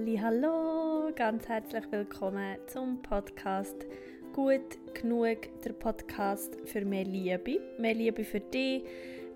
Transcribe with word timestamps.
Hallo, 0.00 1.12
ganz 1.14 1.46
herzlich 1.46 1.84
willkommen 1.90 2.56
zum 2.68 3.02
Podcast 3.02 3.84
Gut 4.32 4.78
genug, 4.94 5.36
der 5.62 5.74
Podcast 5.74 6.56
für 6.64 6.86
mehr 6.86 7.04
Liebe, 7.04 7.60
mehr 7.78 7.92
Liebe 7.92 8.24
für 8.24 8.40
dich, 8.40 8.82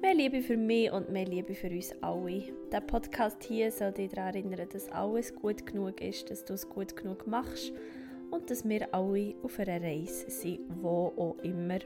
mehr 0.01 0.15
Liebe 0.15 0.41
für 0.41 0.57
mich 0.57 0.91
und 0.91 1.11
mehr 1.11 1.27
Liebe 1.27 1.55
für 1.55 1.69
uns 1.69 1.95
alle. 2.01 2.45
Der 2.73 2.81
Podcast 2.81 3.45
hier 3.45 3.71
soll 3.71 3.93
dich 3.93 4.11
daran 4.13 4.37
erinnern, 4.37 4.67
dass 4.73 4.89
alles 4.91 5.35
gut 5.35 5.67
genug 5.67 6.01
ist, 6.01 6.31
dass 6.31 6.47
du 6.47 6.55
es 6.55 6.67
gut 6.67 6.97
genug 6.97 7.27
machst 7.27 7.71
und 8.31 8.51
dass 8.51 8.67
wir 8.67 8.93
alle 8.95 9.35
auf 9.43 9.59
einer 9.59 9.83
Reise 9.83 10.31
sind, 10.31 10.61
wo 10.81 11.13
auch 11.17 11.37
immer. 11.43 11.81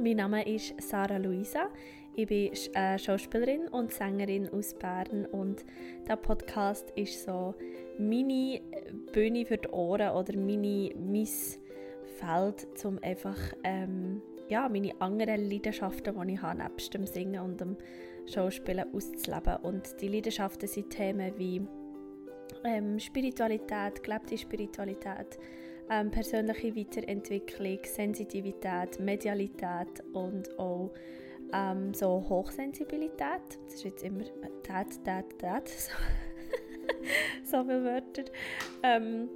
Mein 0.00 0.18
Name 0.18 0.46
ist 0.46 0.80
Sarah 0.80 1.16
Luisa. 1.16 1.70
Ich 2.14 2.28
bin 2.28 2.52
äh, 2.74 2.96
Schauspielerin 3.00 3.66
und 3.66 3.92
Sängerin 3.92 4.48
aus 4.48 4.72
Bern 4.74 5.26
und 5.26 5.64
der 6.06 6.14
Podcast 6.14 6.92
ist 6.94 7.24
so 7.24 7.56
meine 7.98 8.60
Bühne 9.12 9.44
für 9.44 9.56
die 9.56 9.68
Ohren 9.70 10.10
oder 10.10 10.36
meine, 10.36 10.92
mein 10.94 11.26
Feld, 12.16 12.84
um 12.84 13.00
einfach 13.02 13.38
ähm, 13.64 14.22
ja, 14.48 14.68
meine 14.68 14.92
anderen 15.00 15.50
Leidenschaften, 15.50 16.14
die 16.14 16.34
ich 16.34 16.42
habe, 16.42 16.62
nebst 16.62 16.94
dem 16.94 17.04
Singen 17.04 17.40
und 17.40 17.60
dem 17.60 17.76
Schauspielen 18.26 18.94
auszuleben. 18.94 19.56
Und 19.62 20.00
die 20.00 20.08
Leidenschaften 20.08 20.68
sind 20.68 20.90
Themen 20.90 21.32
wie 21.38 21.60
ähm, 22.62 23.00
Spiritualität, 23.00 24.00
gelebte 24.04 24.38
Spiritualität, 24.38 25.40
ähm, 25.90 26.10
persönliche 26.10 26.74
Weiterentwicklung, 26.76 27.78
Sensitivität, 27.84 29.00
Medialität 29.00 30.02
und 30.12 30.58
auch 30.58 30.90
ähm, 31.52 31.94
so 31.94 32.24
Hochsensibilität. 32.28 33.58
Das 33.64 33.74
ist 33.74 33.84
jetzt 33.84 34.02
immer 34.02 34.24
Tät, 34.62 35.04
Tät, 35.04 35.38
Tät, 35.38 35.68
so, 35.68 35.92
so 37.44 37.64
viele 37.64 37.84
Wörter. 37.84 38.24
Ähm, 38.82 39.28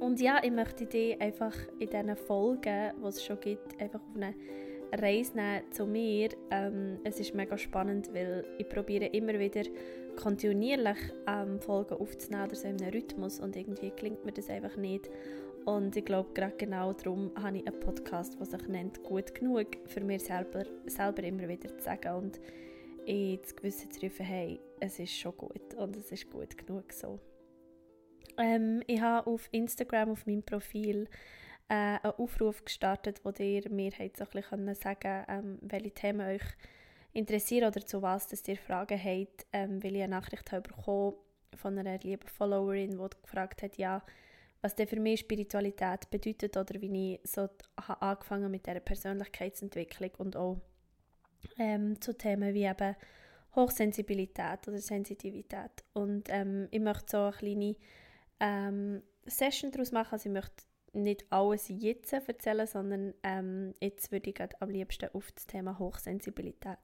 und 0.00 0.20
ja, 0.20 0.40
ich 0.42 0.52
möchte 0.52 0.86
dich 0.86 1.20
einfach 1.20 1.56
in 1.78 1.88
diesen 1.88 2.16
Folgen, 2.16 2.92
die 3.02 3.06
es 3.06 3.24
schon 3.24 3.40
gibt, 3.40 3.80
einfach 3.80 4.00
auf 4.00 4.16
eine 4.16 4.34
Reise 4.92 5.36
nehmen 5.36 5.62
zu 5.70 5.86
mir. 5.86 6.28
Ähm, 6.50 6.98
es 7.04 7.18
ist 7.18 7.34
mega 7.34 7.56
spannend, 7.56 8.12
weil 8.12 8.44
ich 8.58 8.68
probiere 8.68 9.06
immer 9.06 9.38
wieder 9.38 9.62
kontinuierlich 10.16 10.98
ähm, 11.26 11.60
Folgen 11.60 11.94
aufzunehmen 11.94 12.46
oder 12.46 12.56
so 12.56 12.68
in 12.68 12.80
einem 12.80 12.92
Rhythmus 12.92 13.40
und 13.40 13.56
irgendwie 13.56 13.90
klingt 13.90 14.24
mir 14.24 14.32
das 14.32 14.50
einfach 14.50 14.76
nicht. 14.76 15.10
Und 15.66 15.96
ich 15.96 16.04
glaube, 16.04 16.32
gerade 16.32 16.56
genau 16.56 16.92
darum 16.92 17.32
habe 17.36 17.58
ich 17.58 17.66
einen 17.66 17.80
Podcast, 17.80 18.38
der 18.38 18.46
sich 18.46 18.68
nennt 18.68 19.02
«Gut 19.02 19.34
genug», 19.34 19.66
für 19.86 20.00
mir 20.00 20.20
selber, 20.20 20.64
selber 20.86 21.24
immer 21.24 21.48
wieder 21.48 21.76
zu 21.76 21.82
sagen 21.82 22.14
und 22.14 22.40
ins 23.04 23.54
Gewissen 23.54 23.90
zu 23.90 24.02
rufen, 24.06 24.24
hey, 24.24 24.60
es 24.78 25.00
ist 25.00 25.18
schon 25.18 25.36
gut 25.36 25.74
und 25.74 25.96
es 25.96 26.12
ist 26.12 26.30
gut 26.30 26.56
genug 26.56 26.92
so. 26.92 27.18
Ähm, 28.38 28.80
ich 28.86 29.00
habe 29.00 29.28
auf 29.28 29.48
Instagram, 29.50 30.10
auf 30.10 30.24
meinem 30.24 30.44
Profil, 30.44 31.08
äh, 31.68 31.98
einen 32.00 32.12
Aufruf 32.16 32.64
gestartet, 32.64 33.24
wo 33.24 33.32
ihr 33.42 33.68
mir 33.68 33.90
so 33.90 34.24
ein 34.24 34.30
bisschen 34.30 34.74
sagen 34.76 35.24
ähm, 35.28 35.58
welche 35.62 35.90
Themen 35.90 36.28
euch 36.28 36.44
interessieren 37.12 37.66
oder 37.66 37.84
zu 37.84 38.02
was 38.02 38.28
dass 38.28 38.46
ihr 38.46 38.56
Fragen 38.56 39.02
habt, 39.02 39.46
ähm, 39.52 39.82
weil 39.82 39.96
ich 39.96 40.02
eine 40.02 40.14
Nachricht 40.14 40.52
habe 40.52 40.68
bekommen 40.68 41.14
von 41.56 41.76
einer 41.76 41.98
lieben 41.98 42.28
Followerin, 42.28 42.98
die 42.98 43.20
gefragt 43.20 43.62
hat, 43.62 43.78
ja, 43.78 44.04
was 44.66 44.74
denn 44.74 44.88
für 44.88 44.98
mich 44.98 45.20
Spiritualität 45.20 46.10
bedeutet 46.10 46.56
oder 46.56 46.80
wie 46.80 47.14
ich 47.14 47.20
so 47.22 47.48
angefangen 48.00 48.50
mit 48.50 48.66
dieser 48.66 48.80
Persönlichkeitsentwicklung 48.80 50.10
und 50.18 50.36
auch 50.36 50.60
ähm, 51.56 52.00
zu 52.00 52.18
Themen 52.18 52.52
wie 52.52 52.64
eben 52.64 52.96
Hochsensibilität 53.54 54.66
oder 54.66 54.78
Sensitivität. 54.78 55.84
Und 55.92 56.24
ähm, 56.30 56.66
ich 56.72 56.80
möchte 56.80 57.04
so 57.08 57.18
eine 57.18 57.32
kleine 57.32 57.76
ähm, 58.40 59.02
Session 59.24 59.70
daraus 59.70 59.92
machen. 59.92 60.14
Also 60.14 60.28
ich 60.28 60.32
möchte 60.32 60.64
nicht 60.94 61.24
alles 61.30 61.68
jetzt 61.68 62.12
erzählen, 62.12 62.66
sondern 62.66 63.14
ähm, 63.22 63.72
jetzt 63.80 64.10
würde 64.10 64.30
ich 64.30 64.40
am 64.58 64.68
liebsten 64.68 65.10
auf 65.12 65.30
das 65.30 65.46
Thema 65.46 65.78
Hochsensibilität 65.78 66.78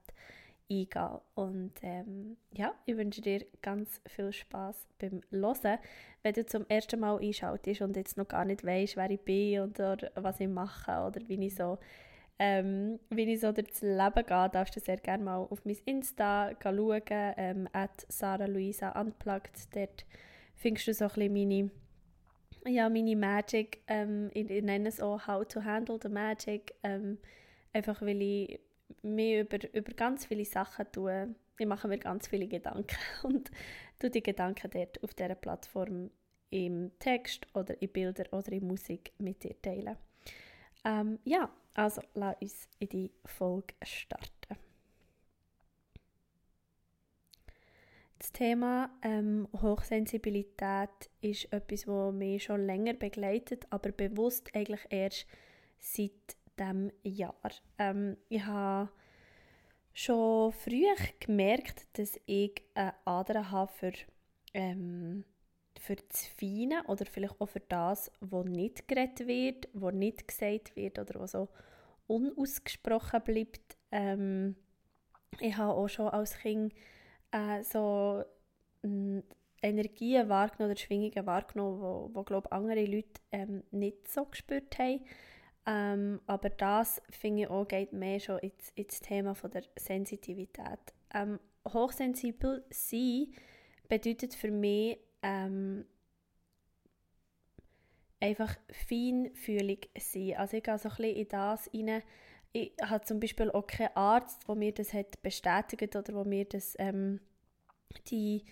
eingehen. 0.69 1.19
Und 1.35 1.73
ähm, 1.81 2.37
ja, 2.51 2.73
ich 2.85 2.97
wünsche 2.97 3.21
dir 3.21 3.45
ganz 3.61 4.01
viel 4.07 4.31
Spaß 4.31 4.87
beim 4.99 5.21
Hören. 5.29 5.79
Wenn 6.21 6.33
du 6.33 6.45
zum 6.45 6.65
ersten 6.67 6.99
Mal 6.99 7.19
einschaltest 7.19 7.81
und 7.81 7.95
jetzt 7.95 8.17
noch 8.17 8.27
gar 8.27 8.45
nicht 8.45 8.65
weißt, 8.65 8.97
wer 8.97 9.09
ich 9.09 9.21
bin 9.21 9.61
oder 9.61 9.97
was 10.15 10.39
ich 10.39 10.47
mache 10.47 10.91
oder 11.05 11.21
wie 11.27 11.45
ich 11.45 11.55
so, 11.55 11.77
ähm, 12.39 12.99
wie 13.09 13.33
ich 13.33 13.41
so 13.41 13.51
durchs 13.51 13.81
Leben 13.81 14.25
gehe, 14.25 14.49
darfst 14.49 14.75
du 14.75 14.79
sehr 14.79 14.97
gerne 14.97 15.23
mal 15.23 15.37
auf 15.37 15.65
mein 15.65 15.77
Insta 15.85 16.51
schauen, 16.61 17.01
ähm, 17.09 17.67
at 17.73 18.05
Sarah 18.09 18.45
Luisa 18.45 18.99
Unplugged. 18.99 19.75
Dort 19.75 20.05
findest 20.55 20.87
du 20.87 20.93
so 20.93 21.05
ein 21.05 21.09
bisschen 21.09 21.33
meine 21.33 21.71
ja, 22.65 22.89
meine 22.89 23.15
Magic, 23.15 23.81
ähm, 23.87 24.29
ich, 24.33 24.49
ich, 24.49 24.63
nenne 24.63 24.87
es 24.87 25.01
auch 25.01 25.27
How 25.27 25.45
to 25.45 25.63
Handle 25.63 25.99
the 26.01 26.09
Magic, 26.09 26.73
ähm, 26.83 27.17
einfach 27.73 28.01
weil 28.01 28.21
ich 28.21 28.59
mir 29.01 29.41
über, 29.41 29.57
über 29.73 29.93
ganz 29.93 30.25
viele 30.25 30.45
Sachen 30.45 30.91
tue. 30.91 31.35
Ich 31.57 31.65
mache 31.65 31.87
mir 31.87 31.97
ganz 31.97 32.27
viele 32.27 32.47
Gedanken 32.47 32.97
und 33.23 33.51
tue 33.99 34.09
die 34.09 34.23
Gedanken 34.23 34.69
dort 34.71 35.03
auf 35.03 35.13
dieser 35.13 35.35
Plattform 35.35 36.09
im 36.49 36.91
Text 36.99 37.47
oder 37.55 37.81
in 37.81 37.89
Bildern 37.89 38.27
oder 38.31 38.51
in 38.51 38.67
Musik 38.67 39.11
mit 39.17 39.43
dir 39.43 39.59
teilen. 39.61 39.97
Ähm, 40.85 41.19
ja, 41.23 41.49
also 41.73 42.01
lass 42.13 42.35
uns 42.41 42.67
in 42.79 42.89
die 42.89 43.11
Folge 43.25 43.73
starten. 43.81 44.57
Das 48.19 48.31
Thema 48.31 48.89
ähm, 49.01 49.49
Hochsensibilität 49.61 51.09
ist 51.19 51.51
etwas, 51.51 51.81
das 51.85 52.13
mich 52.13 52.43
schon 52.43 52.65
länger 52.65 52.93
begleitet, 52.93 53.67
aber 53.69 53.91
bewusst 53.91 54.49
eigentlich 54.55 54.85
erst 54.89 55.25
seit 55.79 56.37
diesem 56.59 56.91
Jahr. 57.03 57.51
Ähm, 57.77 58.17
ich 58.29 58.45
habe 58.45 58.89
schon 59.93 60.51
früh 60.51 60.85
gemerkt, 61.19 61.87
dass 61.97 62.19
ich 62.25 62.61
eine 62.73 62.93
Ader 63.05 63.51
habe 63.51 63.71
für, 63.71 63.93
ähm, 64.53 65.23
für 65.79 65.95
das 65.95 66.25
Feine 66.25 66.83
oder 66.87 67.05
vielleicht 67.05 67.39
auch 67.39 67.47
für 67.47 67.59
das, 67.61 68.11
was 68.19 68.45
nicht 68.45 68.87
geredet 68.87 69.27
wird, 69.27 69.69
was 69.73 69.93
nicht 69.93 70.27
gesagt 70.27 70.75
wird 70.75 70.99
oder 70.99 71.19
was 71.19 71.31
so 71.31 71.49
unausgesprochen 72.07 73.21
bleibt. 73.23 73.77
Ähm, 73.91 74.55
ich 75.39 75.55
habe 75.57 75.73
auch 75.73 75.87
schon 75.87 76.09
als 76.09 76.37
Kind 76.37 76.73
äh, 77.31 77.63
so 77.63 78.23
äh, 78.83 79.21
Energien 79.61 80.29
wahrgenommen 80.29 80.71
oder 80.71 80.79
Schwingungen 80.79 81.25
wahrgenommen, 81.25 82.11
wo 82.13 82.23
glaube 82.23 82.51
andere 82.51 82.85
Leute 82.85 83.21
ähm, 83.31 83.63
nicht 83.71 84.07
so 84.11 84.25
gespürt 84.25 84.77
haben. 84.77 85.01
Ähm, 85.65 86.19
aber 86.27 86.49
das, 86.49 87.01
finde 87.09 87.43
ich 87.43 87.47
auch, 87.49 87.67
geht 87.67 87.93
mehr 87.93 88.19
schon 88.19 88.39
ins, 88.39 88.71
ins 88.75 88.99
Thema 88.99 89.33
von 89.33 89.51
der 89.51 89.63
Sensitivität. 89.77 90.79
Ähm, 91.13 91.39
hochsensibel 91.67 92.65
sein 92.69 93.27
bedeutet 93.87 94.33
für 94.33 94.51
mich 94.51 94.97
ähm, 95.21 95.85
einfach 98.19 98.55
feinfühlig 98.71 99.89
sein. 99.97 100.35
Also 100.37 100.57
ich 100.57 100.63
gehe 100.63 100.77
so 100.77 100.89
ein 100.89 100.95
bisschen 100.95 101.15
in 101.15 101.27
das 101.27 101.69
rein. 101.73 102.03
Ich 102.51 102.73
habe 102.81 103.03
zum 103.03 103.19
Beispiel 103.19 103.49
auch 103.51 103.65
keinen 103.65 103.95
Arzt, 103.95 104.47
der 104.47 104.55
mir 104.55 104.73
das 104.73 104.93
hat 104.93 105.21
bestätigt 105.21 105.95
oder 105.95 106.13
wo 106.13 106.23
mir 106.23 106.45
das, 106.45 106.75
ähm, 106.77 107.19
die 108.07 108.43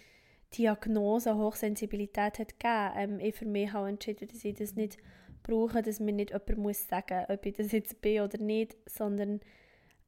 Diagnose 0.57 1.35
Hochsensibilität 1.35 2.39
hat 2.39 2.59
gegeben. 2.59 2.91
Ähm, 2.95 3.19
ich 3.19 3.35
für 3.35 3.45
mich 3.45 3.71
habe 3.71 3.89
entschieden, 3.89 4.27
dass 4.27 4.43
ich 4.43 4.55
das 4.55 4.75
nicht 4.75 4.97
brauche, 5.43 5.81
dass 5.81 5.99
mir 5.99 6.13
nicht 6.13 6.31
jemand 6.31 6.57
muss 6.57 6.87
sagen 6.87 7.25
ob 7.29 7.45
ich 7.45 7.53
das 7.53 7.71
jetzt 7.71 8.01
bin 8.01 8.21
oder 8.21 8.37
nicht, 8.37 8.77
sondern 8.87 9.39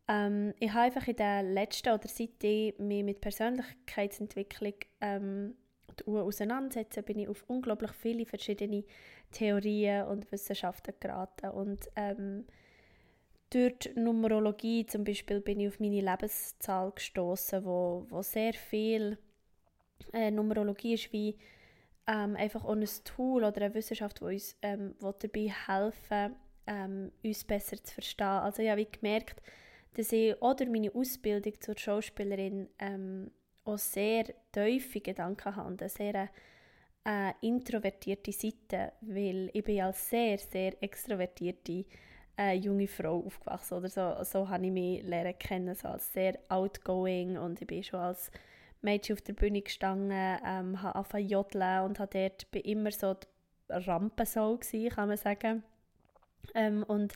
ähm, 0.08 0.54
ich 0.60 0.72
habe 0.72 0.86
einfach 0.86 1.08
in 1.08 1.16
den 1.16 1.54
letzten 1.54 1.94
oder 1.94 2.08
seitdem 2.08 2.74
mich 2.88 3.04
mit 3.04 3.22
Persönlichkeitsentwicklung 3.22 4.74
ähm, 5.02 5.56
auseinandersetzen, 6.06 7.04
bin 7.04 7.20
ich 7.20 7.30
auf 7.30 7.44
unglaublich 7.48 7.92
viele 7.92 8.26
verschiedene 8.26 8.84
Theorien 9.32 10.08
und 10.08 10.32
Wissenschaften 10.32 10.94
geraten 11.00 11.50
und 11.52 11.88
ähm, 11.96 12.46
durch 13.50 13.78
die 13.80 14.00
Numerologie 14.00 14.86
zum 14.86 15.04
Beispiel 15.04 15.40
bin 15.40 15.60
ich 15.60 15.68
auf 15.68 15.80
meine 15.80 16.02
Lebenszahl 16.02 16.92
gestoßen, 16.92 17.64
wo, 17.64 18.06
wo 18.10 18.24
sehr 18.24 18.54
viel 18.54 19.18
äh, 20.12 20.32
Numerologie 20.32 20.96
ist 20.96 21.14
wie 21.14 21.38
ähm, 22.08 22.36
einfach 22.36 22.64
auch 22.64 22.76
ein 22.76 22.88
Tool 23.04 23.44
oder 23.44 23.62
eine 23.62 23.74
Wissenschaft, 23.74 24.20
die 24.20 24.26
uns 24.26 24.56
ähm, 24.62 24.96
dabei 25.00 25.52
helfen 25.68 26.36
ähm, 26.68 27.12
uns 27.24 27.44
besser 27.44 27.82
zu 27.84 27.94
verstehen. 27.94 28.28
Also 28.28 28.62
ich 28.62 28.70
habe 28.70 28.86
gemerkt, 28.86 29.42
dass 29.96 30.12
ich 30.12 30.36
durch 30.40 30.70
meine 30.70 30.94
Ausbildung 30.94 31.54
zur 31.60 31.78
Schauspielerin 31.78 32.70
ähm, 32.80 33.32
auch 33.66 33.78
sehr 33.78 34.26
tiefe 34.52 35.02
Gedanken 35.02 35.56
habe 35.56 35.76
eine 35.80 35.90
sehr 35.90 36.30
äh, 37.06 37.34
introvertierte 37.42 38.32
Seite, 38.32 38.94
weil 39.02 39.50
ich 39.54 39.64
bin 39.64 39.82
als 39.82 40.10
sehr, 40.10 40.38
sehr 40.38 40.82
extrovertierte 40.82 41.86
äh, 42.38 42.56
junge 42.56 42.88
Frau 42.88 43.24
aufgewachsen 43.26 43.78
oder 43.78 43.90
so, 43.90 44.24
so 44.24 44.50
habe 44.50 44.66
ich 44.66 44.72
mich 44.72 45.04
lernen 45.04 45.38
kennen, 45.38 45.76
so 45.76 45.90
als 45.90 46.12
sehr 46.12 46.40
outgoing 46.50 47.38
und 47.38 47.62
ich 47.62 47.68
bin 47.68 47.84
schon 47.84 48.00
als 48.00 48.32
Mädchen 48.84 49.16
auf 49.16 49.22
der 49.22 49.34
Bühne 49.34 49.62
gestanden, 49.62 50.12
ähm, 50.12 50.82
habe 50.82 50.96
angefangen 50.96 51.30
jodeln 51.30 51.84
und 51.86 52.00
habe 52.00 52.20
dort 52.20 52.52
bin 52.52 52.62
immer 52.62 52.92
so 52.92 53.14
die 53.14 53.28
Rampensau 53.70 54.58
gewesen, 54.58 54.90
kann 54.90 55.08
man 55.08 55.18
sagen. 55.18 55.64
Ähm, 56.54 56.84
und, 56.84 57.14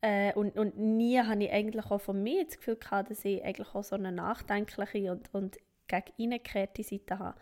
äh, 0.00 0.32
und, 0.34 0.58
und 0.58 0.78
nie 0.78 1.18
habe 1.18 1.44
ich 1.44 1.52
eigentlich 1.52 1.86
auch 1.90 2.00
von 2.00 2.22
mir 2.22 2.44
das 2.44 2.58
Gefühl 2.58 2.76
gehabt, 2.76 3.10
dass 3.10 3.24
ich 3.24 3.42
eigentlich 3.44 3.74
auch 3.74 3.84
so 3.84 3.94
eine 3.94 4.12
nachdenkliche 4.12 5.12
und, 5.12 5.32
und 5.32 5.58
gegen 5.86 6.12
Seite 6.82 7.18
habe. 7.18 7.38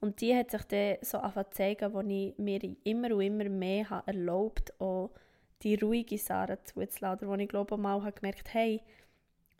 Und 0.00 0.20
die 0.20 0.34
hat 0.34 0.50
sich 0.50 0.62
dann 0.62 0.96
so 1.02 1.18
angefangen 1.18 1.52
zeigen, 1.52 1.92
wo 1.92 2.00
ich 2.00 2.38
mir 2.38 2.60
immer 2.84 3.14
und 3.14 3.20
immer 3.20 3.48
mehr 3.48 3.90
habe 3.90 4.06
erlaubt 4.06 4.72
habe, 4.78 5.10
die 5.62 5.74
ruhige 5.74 6.18
Sarah 6.18 6.62
zuzuladen, 6.64 7.28
wo 7.28 7.34
ich 7.34 7.48
glaube 7.48 7.76
mal 7.76 8.02
habe 8.02 8.12
gemerkt 8.12 8.54
hey, 8.54 8.80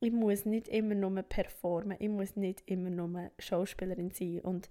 ich 0.01 0.13
muss 0.13 0.45
nicht 0.45 0.69
immer 0.69 0.95
nur 0.95 1.23
performen, 1.23 1.97
ich 2.01 2.09
muss 2.09 2.37
nicht 2.37 2.63
immer 2.67 2.91
nur 2.91 3.31
Schauspielerin 3.39 4.11
sein 4.11 4.41
und 4.41 4.69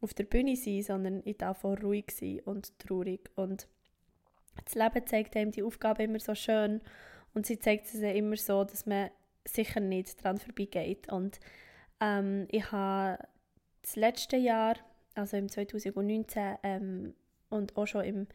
auf 0.00 0.12
der 0.12 0.24
Bühne 0.24 0.56
sein, 0.56 0.82
sondern 0.82 1.22
ich 1.24 1.38
darf 1.38 1.64
auch 1.64 1.80
ruhig 1.82 2.10
sein 2.10 2.40
und 2.44 2.78
traurig 2.78 3.30
und 3.34 3.68
das 4.64 4.74
Leben 4.74 5.06
zeigt 5.06 5.36
einem 5.36 5.50
die 5.50 5.62
Aufgabe 5.62 6.02
immer 6.02 6.20
so 6.20 6.34
schön 6.34 6.80
und 7.34 7.46
sie 7.46 7.58
zeigt 7.58 7.86
es 7.86 7.94
immer 7.94 8.36
so, 8.36 8.64
dass 8.64 8.86
man 8.86 9.10
sicher 9.44 9.80
nicht 9.80 10.22
daran 10.24 10.38
vorbeigeht 10.38 11.10
und 11.10 11.40
ähm, 12.00 12.46
ich 12.50 12.70
habe 12.72 13.18
das 13.82 13.96
letzte 13.96 14.36
Jahr 14.36 14.76
also 15.14 15.36
im 15.36 15.48
2019 15.48 16.56
ähm, 16.62 17.14
und 17.48 17.76
auch 17.76 17.86
schon 17.86 18.04
im 18.04 18.26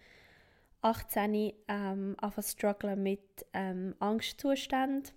18. 0.81 1.53
Ähm, 1.67 2.15
angefangen 2.17 2.47
strugglen 2.47 3.03
mit 3.03 3.45
ähm, 3.53 3.95
Angstzuständen 3.99 5.13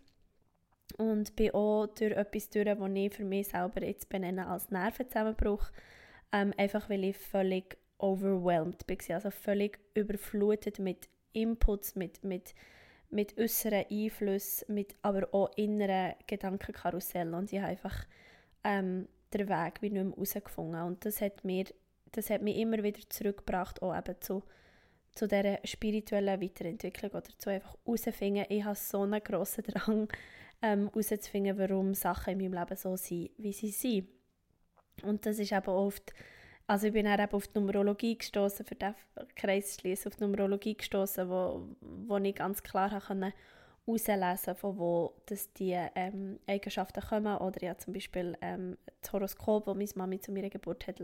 und 0.99 1.35
bin 1.37 1.51
auch 1.53 1.87
durch 1.87 2.13
etwas 2.13 2.51
durch, 2.51 2.67
das 2.67 2.91
ich 2.95 3.15
für 3.15 3.25
mich 3.25 3.49
selber 3.49 3.85
jetzt 3.85 4.09
benenne 4.09 4.47
als 4.47 4.71
Nervenzusammenbruch, 4.71 5.71
ähm, 6.33 6.53
einfach 6.57 6.89
weil 6.89 7.05
ich 7.05 7.17
völlig 7.17 7.77
overwhelmed 7.99 8.85
war, 8.89 9.15
also 9.15 9.31
völlig 9.31 9.79
überflutet 9.95 10.79
mit 10.79 11.09
Inputs, 11.33 11.97
mit, 11.97 12.23
mit, 12.23 12.55
mit 13.11 13.39
äußeren 13.39 13.87
Einflüssen, 13.91 14.75
mit 14.75 14.95
aber 15.03 15.33
auch 15.33 15.51
inneren 15.57 16.15
Gedankenkarussell 16.27 17.33
und 17.35 17.53
ich 17.53 17.59
habe 17.59 17.71
einfach 17.71 18.07
ähm, 18.63 19.09
den 19.33 19.49
Weg 19.49 19.83
wie 19.83 19.91
nicht 19.91 20.05
mehr 20.05 20.13
herausgefunden. 20.13 20.83
Und 20.83 21.05
das 21.05 21.21
hat, 21.21 21.45
mir, 21.45 21.65
das 22.13 22.31
hat 22.31 22.43
mich 22.43 22.57
immer 22.57 22.83
wieder 22.83 23.01
zurückgebracht, 23.09 23.83
auch 23.83 23.97
eben 23.97 24.21
zu, 24.21 24.43
zu 25.15 25.29
dieser 25.29 25.59
spirituellen 25.65 26.41
Weiterentwicklung 26.41 27.11
oder 27.11 27.39
zu 27.39 27.51
einfach 27.51 27.77
herausfinden, 27.85 28.47
ich 28.49 28.65
habe 28.65 28.77
so 28.77 29.03
einen 29.03 29.23
grossen 29.23 29.65
Drang, 29.65 30.09
ähm, 30.65 30.89
herauszufinden, 30.89 31.59
warum 31.59 31.95
Sachen 31.95 32.33
in 32.33 32.39
meinem 32.39 32.59
Leben 32.61 32.77
so 32.77 32.97
sind, 32.97 33.31
wie 33.37 33.53
sie 33.53 33.71
sind. 33.71 34.09
Und 35.03 35.27
das 35.27 35.39
ist 35.39 35.53
eben 35.53 35.69
oft, 35.69 36.15
also 36.67 36.87
ich 36.87 36.93
bin 36.93 37.07
eben 37.07 37.33
auf 37.33 37.47
die 37.49 37.59
Numerologie 37.59 38.17
gestoßen, 38.17 38.65
für 38.65 38.75
den 38.75 38.95
Kreis 39.37 39.77
schließen, 39.79 40.11
auf 40.11 40.17
die 40.17 40.25
Numerologie 40.25 40.77
gestoßen, 40.77 41.29
wo, 41.29 41.69
wo 41.81 42.17
ich 42.17 42.35
ganz 42.35 42.63
klar 42.63 43.01
konnte 43.01 43.35
herauslesen, 43.87 44.55
von 44.55 44.79
wo 44.79 45.15
dass 45.27 45.53
die 45.53 45.79
ähm, 45.95 46.39
Eigenschaften 46.47 47.03
kommen. 47.03 47.37
Oder 47.37 47.63
ja 47.63 47.77
zum 47.77 47.93
Beispiel 47.93 48.37
ähm, 48.41 48.79
das 49.03 49.13
Horoskop, 49.13 49.67
das 49.67 49.77
meine 49.77 49.91
Mami 49.97 50.21
zu 50.21 50.33
meiner 50.33 50.51
Geburt 50.51 50.87
hat 50.87 51.01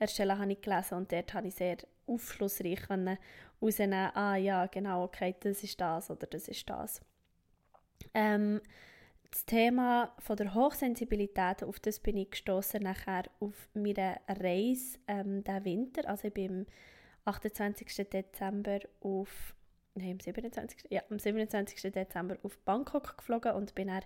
erstellen 0.00 0.38
habe 0.38 0.52
ich 0.52 0.60
gelesen 0.60 0.94
und 0.94 1.12
dort 1.12 1.34
habe 1.34 1.48
ich 1.48 1.54
sehr 1.54 1.76
aufschlussreich 2.06 2.88
herausnehmen, 2.88 4.10
ah 4.14 4.36
ja, 4.36 4.66
genau, 4.66 5.04
okay, 5.04 5.34
das 5.40 5.62
ist 5.62 5.80
das 5.80 6.10
oder 6.10 6.26
das 6.26 6.48
ist 6.48 6.68
das. 6.68 7.00
Ähm, 8.14 8.60
das 9.30 9.44
Thema 9.44 10.14
von 10.18 10.36
der 10.36 10.54
Hochsensibilität, 10.54 11.62
auf 11.62 11.78
das 11.80 12.00
bin 12.00 12.16
ich 12.16 12.30
gestoßen 12.30 12.82
nachher 12.82 13.24
auf 13.40 13.68
meiner 13.74 14.18
Reise 14.26 14.98
ähm, 15.06 15.44
diesen 15.44 15.64
Winter. 15.64 16.08
Also 16.08 16.28
ich 16.28 16.34
bin 16.34 16.66
am 17.24 17.34
28. 17.34 18.08
Dezember 18.08 18.80
auf 19.00 19.54
nein, 19.94 20.12
am 20.12 20.20
27. 20.20 20.90
Ja, 20.90 21.02
am 21.10 21.18
27. 21.18 21.92
Dezember 21.92 22.38
auf 22.42 22.58
Bangkok 22.58 23.18
geflogen 23.18 23.52
und 23.52 23.74
bin 23.74 23.88
dann 23.88 24.02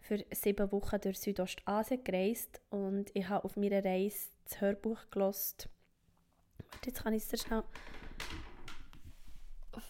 für 0.00 0.24
sieben 0.32 0.70
Wochen 0.72 1.00
durch 1.00 1.18
Südostasien 1.18 2.02
gereist 2.04 2.60
und 2.70 3.10
ich 3.14 3.28
habe 3.28 3.44
auf 3.44 3.56
meiner 3.56 3.84
Reise 3.84 4.28
das 4.44 4.60
Hörbuch 4.60 4.98
gelost. 5.10 5.68
Jetzt 6.84 7.02
kann 7.02 7.14
ich 7.14 7.32
es 7.32 7.40
schnell 7.40 7.62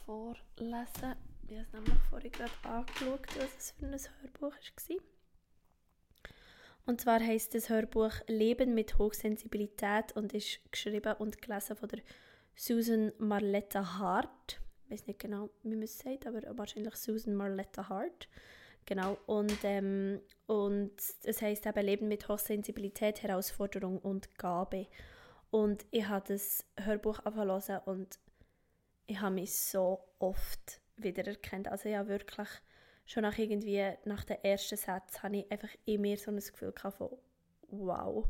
vorlesen. 0.05 1.17
Ich 1.49 1.59
habe 1.59 1.69
nämlich 1.73 2.03
vorhin 2.11 2.33
gerade 2.33 2.53
angeschaut, 2.63 3.27
was 3.37 3.57
es 3.59 3.71
für 3.73 3.87
ein 3.87 3.93
Hörbuch 3.93 4.55
war. 4.55 4.97
Und 6.87 7.01
zwar 7.01 7.21
heißt 7.21 7.55
das 7.55 7.69
Hörbuch 7.69 8.13
Leben 8.27 8.75
mit 8.75 8.99
Hochsensibilität 8.99 10.13
und 10.17 10.35
ist 10.35 10.61
geschrieben 10.71 11.15
und 11.19 11.41
gelesen 11.41 11.77
von 11.77 11.89
der 11.89 12.01
Susan 12.55 13.13
Marletta 13.19 13.99
Hart 13.99 14.61
ich 14.87 14.91
weiß 14.91 15.07
nicht 15.07 15.21
genau, 15.21 15.51
wie 15.63 15.75
man 15.75 15.85
es 15.85 15.99
sagt, 15.99 16.27
aber 16.27 16.41
wahrscheinlich 16.57 16.95
Susan 16.97 17.35
Marletta 17.35 17.89
Hart. 17.89 18.29
Genau, 18.87 19.17
und, 19.27 19.59
ähm, 19.63 20.21
und 20.47 20.93
es 21.23 21.41
heißt 21.41 21.67
eben 21.67 21.87
Leben 21.87 22.09
mit 22.09 22.29
Hochsensibilität, 22.29 23.23
Herausforderung 23.23 23.99
und 23.99 24.37
Gabe. 24.37 24.89
Und 25.51 25.87
ich 25.91 26.07
habe 26.07 26.27
das 26.29 26.67
Hörbuch 26.79 27.21
angefangen 27.25 27.81
und 27.87 28.19
ich 29.07 29.21
habe 29.21 29.37
mich 29.37 29.55
so 29.57 30.01
oft 30.19 30.81
wiedererkannt. 30.97 31.69
Also 31.69 31.95
habe 31.95 32.09
wirklich 32.09 32.49
schon 33.07 33.23
nach 33.23 33.39
irgendwie, 33.39 33.93
nach 34.05 34.25
dem 34.25 34.39
ersten 34.43 34.77
Satz, 34.77 35.23
habe 35.23 35.39
ich 35.39 35.51
einfach 35.51 35.71
in 35.85 36.01
mir 36.01 36.17
so 36.17 36.31
ein 36.31 36.37
Gefühl 36.37 36.73
von 36.91 37.11
wow, 37.69 38.27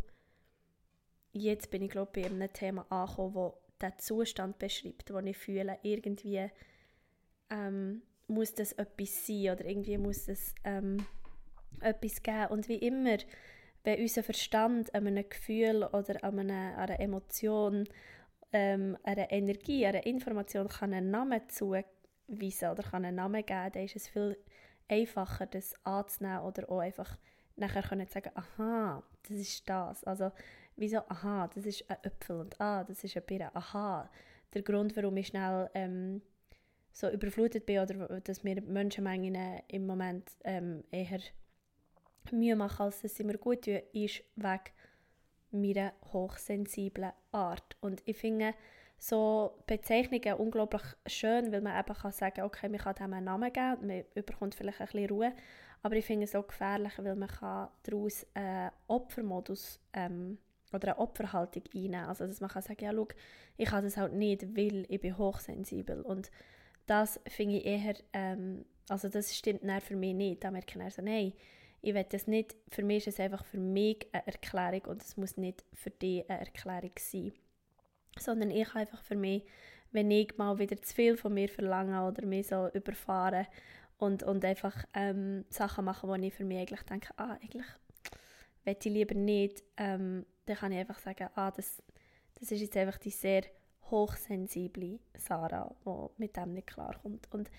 jetzt 1.32 1.70
bin 1.70 1.82
ich 1.82 1.90
glaube 1.90 2.20
ich 2.20 2.26
bei 2.26 2.30
einem 2.30 2.52
Thema 2.52 2.86
angekommen, 2.90 3.34
wo 3.34 3.58
den 3.80 3.98
Zustand 3.98 4.58
beschreibt, 4.58 5.10
den 5.10 5.26
ich 5.26 5.36
fühle. 5.36 5.78
Irgendwie 5.82 6.48
ähm, 7.50 8.02
muss 8.26 8.54
das 8.54 8.72
etwas 8.72 9.26
sein 9.26 9.50
oder 9.50 9.64
irgendwie 9.64 9.98
muss 9.98 10.28
es 10.28 10.54
ähm, 10.64 11.04
etwas 11.80 12.22
geben. 12.22 12.46
Und 12.50 12.68
wie 12.68 12.78
immer, 12.78 13.18
wenn 13.82 14.00
unser 14.00 14.22
Verstand 14.22 14.94
an 14.94 15.06
einem 15.06 15.28
Gefühl 15.28 15.84
oder 15.84 16.24
an 16.24 16.38
einer, 16.38 16.78
einer 16.78 17.00
Emotion, 17.00 17.86
ähm, 18.52 18.96
einer 19.02 19.30
Energie, 19.30 19.86
einer 19.86 20.06
Information 20.06 20.68
kann 20.68 20.94
einen 20.94 21.10
Namen 21.10 21.42
zuweisen 22.26 22.70
oder 22.70 22.82
kann 22.82 23.04
einen 23.04 23.16
Namen 23.16 23.44
geben, 23.44 23.72
dann 23.72 23.84
ist 23.84 23.96
es 23.96 24.08
viel 24.08 24.36
einfacher, 24.88 25.46
das 25.46 25.74
anzunehmen 25.84 26.40
oder 26.40 26.70
auch 26.70 26.80
einfach 26.80 27.18
nachher 27.56 27.82
können 27.82 28.06
sagen, 28.06 28.30
aha, 28.34 29.02
das 29.22 29.36
ist 29.36 29.68
das. 29.68 30.04
Also 30.04 30.32
wieso, 30.76 30.98
aha, 31.08 31.48
das 31.54 31.66
ist 31.66 31.88
ein 31.88 31.96
Äpfel 32.02 32.40
und 32.40 32.60
ah, 32.60 32.84
das 32.84 33.04
ist 33.04 33.16
ein 33.16 33.22
Birne, 33.24 33.54
aha. 33.54 34.10
Der 34.52 34.62
Grund, 34.62 34.96
warum 34.96 35.16
ich 35.16 35.28
schnell 35.28 35.70
ähm, 35.74 36.22
so 36.92 37.08
überflutet 37.10 37.66
bin 37.66 37.80
oder 37.80 38.20
dass 38.20 38.44
mir 38.44 38.60
Menschenmengen 38.62 39.60
im 39.68 39.86
Moment 39.86 40.30
ähm, 40.44 40.84
eher 40.90 41.20
Mühe 42.30 42.56
machen, 42.56 42.82
als 42.82 43.02
dass 43.02 43.16
sie 43.16 43.24
mir 43.24 43.38
gut 43.38 43.64
tun, 43.64 43.80
ist 43.92 44.22
wegen 44.36 44.70
meiner 45.50 45.92
hochsensiblen 46.12 47.12
Art. 47.32 47.76
Und 47.80 48.02
ich 48.06 48.16
finde 48.16 48.54
so 49.04 49.58
Bezeichnungen 49.66 50.34
unglaublich 50.38 50.82
schön, 51.06 51.52
weil 51.52 51.60
man 51.60 51.78
eben 51.78 51.94
kann 51.94 52.12
sagen 52.12 52.42
okay, 52.42 52.68
man 52.68 52.80
kann 52.80 52.94
dem 52.94 53.12
einen 53.12 53.24
Namen 53.24 53.52
geben, 53.52 53.86
man 53.86 54.04
bekommt 54.14 54.54
vielleicht 54.54 54.80
ein 54.80 54.86
bisschen 54.86 55.08
Ruhe, 55.10 55.32
aber 55.82 55.96
ich 55.96 56.06
finde 56.06 56.24
es 56.24 56.34
auch 56.34 56.46
gefährlich, 56.46 56.92
weil 56.96 57.14
man 57.14 57.28
kann 57.28 57.68
daraus 57.82 58.26
einen 58.32 58.70
Opfermodus 58.86 59.78
ähm, 59.92 60.38
oder 60.72 60.94
eine 60.94 60.98
Opferhaltung 60.98 61.64
einnehmen. 61.74 62.06
Also 62.06 62.26
dass 62.26 62.40
man 62.40 62.48
kann 62.48 62.62
sagen, 62.62 62.82
ja 62.82 62.92
schau, 62.94 63.08
ich 63.58 63.68
kann 63.68 63.84
das 63.84 63.98
halt 63.98 64.14
nicht, 64.14 64.56
weil 64.56 64.86
ich 64.88 65.00
bin 65.00 65.18
hochsensibel. 65.18 66.00
Und 66.00 66.30
das 66.86 67.20
finde 67.28 67.58
ich 67.58 67.66
eher, 67.66 67.96
ähm, 68.14 68.64
also 68.88 69.10
das 69.10 69.36
stimmt 69.36 69.60
für 69.82 69.96
mich 69.96 70.14
nicht. 70.14 70.42
Da 70.42 70.50
merke 70.50 70.82
ich 70.82 70.94
so, 70.94 71.02
nein, 71.02 71.34
ich 71.82 71.92
will 71.92 72.06
das 72.08 72.26
nicht, 72.26 72.56
für 72.70 72.82
mich 72.82 73.06
ist 73.06 73.14
es 73.14 73.20
einfach 73.20 73.44
für 73.44 73.58
mich 73.58 74.06
eine 74.12 74.26
Erklärung 74.26 74.92
und 74.92 75.02
es 75.02 75.18
muss 75.18 75.36
nicht 75.36 75.62
für 75.74 75.90
dich 75.90 76.28
eine 76.30 76.40
Erklärung 76.40 76.92
sein. 76.98 77.34
Sondern 78.18 78.50
ich 78.50 78.74
einfach 78.74 79.02
für 79.02 79.16
mich, 79.16 79.44
wenn 79.92 80.10
ich 80.10 80.36
mal 80.36 80.58
wieder 80.58 80.80
zu 80.80 80.94
viel 80.94 81.16
von 81.16 81.34
mir 81.34 81.48
verlange 81.48 82.06
oder 82.06 82.26
mich 82.26 82.48
so 82.48 82.68
überfahren 82.72 83.46
und, 83.98 84.22
und 84.22 84.44
einfach 84.44 84.84
ähm, 84.94 85.44
Sachen 85.50 85.84
machen, 85.84 86.08
wo 86.08 86.14
ich 86.14 86.34
für 86.34 86.44
mich 86.44 86.58
eigentlich 86.58 86.82
denke, 86.82 87.12
ah, 87.16 87.38
eigentlich 87.40 87.66
will 88.64 88.76
ich 88.78 88.84
lieber 88.84 89.14
nicht, 89.14 89.62
ähm, 89.76 90.26
dann 90.46 90.56
kann 90.56 90.72
ich 90.72 90.78
einfach 90.78 90.98
sagen, 90.98 91.28
ah, 91.34 91.50
das, 91.50 91.82
das 92.38 92.50
ist 92.50 92.60
jetzt 92.60 92.76
einfach 92.76 92.98
die 92.98 93.10
sehr 93.10 93.42
hochsensible 93.90 94.98
Sarah, 95.16 95.74
die 95.84 96.20
mit 96.22 96.36
dem 96.36 96.54
nicht 96.54 96.66
klarkommt. 96.66 97.28
Und 97.32 97.50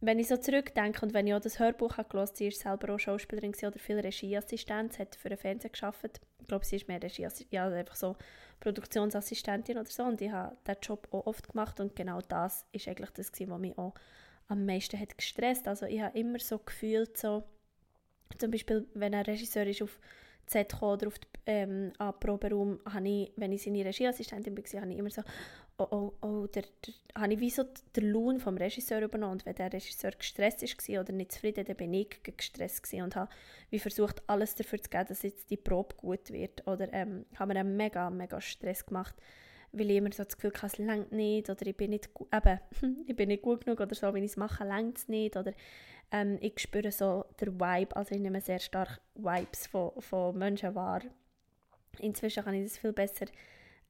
wenn 0.00 0.18
ich 0.18 0.28
so 0.28 0.36
zurückdenke 0.36 1.04
und 1.04 1.12
wenn 1.12 1.26
ich 1.26 1.34
auch 1.34 1.40
das 1.40 1.58
Hörbuch 1.58 1.98
habe 1.98 2.08
gelesen, 2.08 2.34
sie 2.34 2.48
ist 2.48 2.60
selber 2.60 2.94
auch 2.94 2.98
Schauspielerin 2.98 3.54
oder 3.62 3.78
viel 3.78 4.00
Regieassistenz, 4.00 4.98
hat 4.98 5.14
für 5.14 5.28
den 5.28 5.38
Fernseher 5.38 5.70
geschafft. 5.70 6.20
Ich 6.40 6.46
glaube, 6.46 6.64
sie 6.64 6.76
ist 6.76 6.88
mehr 6.88 7.02
Regieassistentin, 7.02 7.56
ja, 7.56 7.68
einfach 7.68 7.96
so 7.96 8.16
Produktionsassistentin 8.60 9.78
oder 9.78 9.90
so. 9.90 10.04
Und 10.04 10.20
ich 10.20 10.30
habe 10.30 10.56
diesen 10.66 10.80
Job 10.82 11.08
auch 11.10 11.26
oft 11.26 11.48
gemacht 11.48 11.80
und 11.80 11.94
genau 11.94 12.20
das 12.20 12.66
ist 12.72 12.88
eigentlich 12.88 13.10
das, 13.10 13.30
was 13.38 13.58
mich 13.58 13.76
auch 13.76 13.94
am 14.48 14.66
meisten 14.66 14.98
hat 14.98 15.16
gestresst. 15.16 15.68
Also 15.68 15.86
ich 15.86 16.00
habe 16.00 16.18
immer 16.18 16.38
so 16.38 16.58
gefühlt, 16.58 17.16
so, 17.16 17.44
zum 18.38 18.50
Beispiel, 18.50 18.86
wenn 18.94 19.14
ein 19.14 19.24
Regisseur 19.24 19.66
ist 19.66 19.82
auf 19.82 19.98
Kam 20.50 20.88
oder 20.88 21.06
auf 21.08 21.18
die, 21.18 21.28
ähm, 21.46 21.92
an 21.98 22.14
Proberaum, 22.20 22.80
habe 22.92 23.08
ich, 23.08 23.32
wenn 23.36 23.52
ich 23.52 23.62
seine 23.62 23.84
Regieassistentin 23.84 24.56
war, 24.56 24.80
habe 24.80 24.92
ich 24.92 24.98
immer 24.98 25.10
so, 25.10 25.22
oh, 25.78 25.86
oh, 25.90 26.12
oh, 26.22 26.46
der, 26.46 26.64
der, 26.84 26.94
habe 27.20 27.34
ich 27.34 27.40
wie 27.40 27.50
so 27.50 27.64
den 27.96 28.10
Lohn 28.10 28.38
vom 28.38 28.56
Regisseur 28.56 29.00
übernommen 29.00 29.32
und 29.32 29.46
wenn 29.46 29.54
der 29.54 29.72
Regisseur 29.72 30.12
gestresst 30.12 30.62
war 30.62 31.00
oder 31.00 31.12
nicht 31.12 31.32
zufrieden, 31.32 31.64
dann 31.64 31.76
bin 31.76 31.94
ich 31.94 32.22
gestresst 32.22 32.92
und 32.94 33.16
habe 33.16 33.30
wie 33.70 33.78
versucht, 33.78 34.22
alles 34.26 34.54
dafür 34.54 34.82
zu 34.82 34.90
geben, 34.90 35.06
dass 35.08 35.22
jetzt 35.22 35.50
die 35.50 35.56
Probe 35.56 35.94
gut 35.96 36.30
wird 36.30 36.66
oder 36.66 36.92
ähm, 36.92 37.24
habe 37.36 37.54
mir 37.54 37.60
einen 37.60 37.76
mega, 37.76 38.10
mega 38.10 38.40
Stress 38.40 38.84
gemacht, 38.84 39.14
weil 39.72 39.90
ich 39.90 39.96
immer 39.96 40.12
so 40.12 40.24
das 40.24 40.36
Gefühl 40.36 40.52
hatte, 40.54 40.66
es 40.66 40.78
längt 40.78 41.12
nicht 41.12 41.48
oder 41.48 41.66
ich 41.66 41.76
bin 41.76 41.90
nicht, 41.90 42.08
eben, 42.32 42.60
ich 43.06 43.16
bin 43.16 43.28
nicht 43.28 43.42
gut 43.42 43.64
genug 43.64 43.80
oder 43.80 43.94
so, 43.94 44.12
wenn 44.12 44.24
ich 44.24 44.32
es 44.32 44.36
mache, 44.36 44.64
längt 44.64 44.98
es 44.98 45.08
nicht 45.08 45.36
oder 45.36 45.52
ähm, 46.10 46.38
ich 46.40 46.58
spüre 46.58 46.90
so 46.90 47.24
den 47.40 47.60
Vibe, 47.60 47.94
also 47.94 48.14
ich 48.14 48.20
nehme 48.20 48.40
sehr 48.40 48.58
stark 48.58 49.00
Vibes 49.14 49.66
von, 49.66 49.92
von 50.00 50.36
Menschen 50.36 50.74
wahr. 50.74 51.02
Inzwischen 51.98 52.44
kann 52.44 52.54
ich 52.54 52.64
das 52.64 52.78
viel 52.78 52.92
besser 52.92 53.26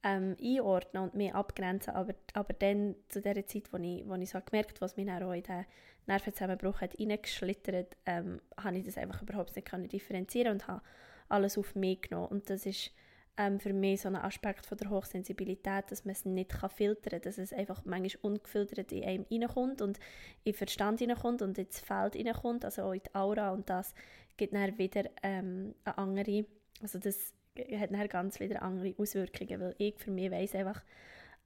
ähm, 0.02 0.36
einordnen 0.42 1.04
und 1.04 1.14
mehr 1.14 1.34
abgrenzen, 1.34 1.94
aber, 1.94 2.14
aber 2.34 2.52
dann, 2.54 2.94
zu 3.08 3.20
der 3.20 3.46
Zeit, 3.46 3.72
wo 3.72 3.76
ich, 3.78 4.06
wo 4.06 4.14
ich 4.14 4.30
so 4.30 4.38
gemerkt 4.44 4.70
habe, 4.70 4.80
was 4.80 4.96
mich 4.96 5.10
auch 5.10 5.32
in 5.32 5.42
den 5.42 5.64
Nervenzusammenbruch 6.06 6.80
hat 6.80 6.98
reingeschlittert, 6.98 7.96
ähm, 8.06 8.40
habe 8.56 8.78
ich 8.78 8.84
das 8.84 8.98
einfach 8.98 9.22
überhaupt 9.22 9.54
nicht 9.54 9.68
können 9.68 9.88
differenzieren 9.88 10.52
und 10.52 10.68
habe 10.68 10.82
alles 11.28 11.56
auf 11.58 11.74
mich 11.74 12.02
genommen 12.02 12.28
und 12.28 12.50
das 12.50 12.66
ist 12.66 12.90
ähm, 13.36 13.60
für 13.60 13.72
mich 13.72 14.02
so 14.02 14.08
ein 14.08 14.16
Aspekt 14.16 14.66
von 14.66 14.78
der 14.78 14.90
Hochsensibilität, 14.90 15.90
dass 15.90 16.04
man 16.04 16.12
es 16.12 16.24
nicht 16.24 16.50
kann 16.50 16.70
filtern 16.70 17.12
kann, 17.12 17.22
dass 17.22 17.38
es 17.38 17.52
einfach 17.52 17.84
manchmal 17.84 18.32
ungefiltert 18.32 18.92
in 18.92 19.04
einem 19.04 19.26
reinkommt 19.30 19.82
und 19.82 19.98
in 20.44 20.54
Verstand 20.54 21.00
reinkommt 21.00 21.42
und 21.42 21.58
ins 21.58 21.80
Feld 21.80 22.16
reinkommt, 22.16 22.64
also 22.64 22.82
auch 22.82 22.92
in 22.92 23.02
die 23.02 23.14
Aura 23.14 23.52
und 23.52 23.68
das 23.68 23.94
gibt 24.36 24.54
dann 24.54 24.78
wieder 24.78 25.04
ähm, 25.22 25.74
eine 25.84 25.98
andere, 25.98 26.46
also 26.82 26.98
das 26.98 27.32
hat 27.78 27.92
dann 27.92 28.08
ganz 28.08 28.40
wieder 28.40 28.62
andere 28.62 28.94
Auswirkungen, 28.96 29.60
weil 29.60 29.74
ich 29.78 29.98
für 29.98 30.10
mich 30.10 30.30
weiss 30.30 30.54
einfach, 30.54 30.82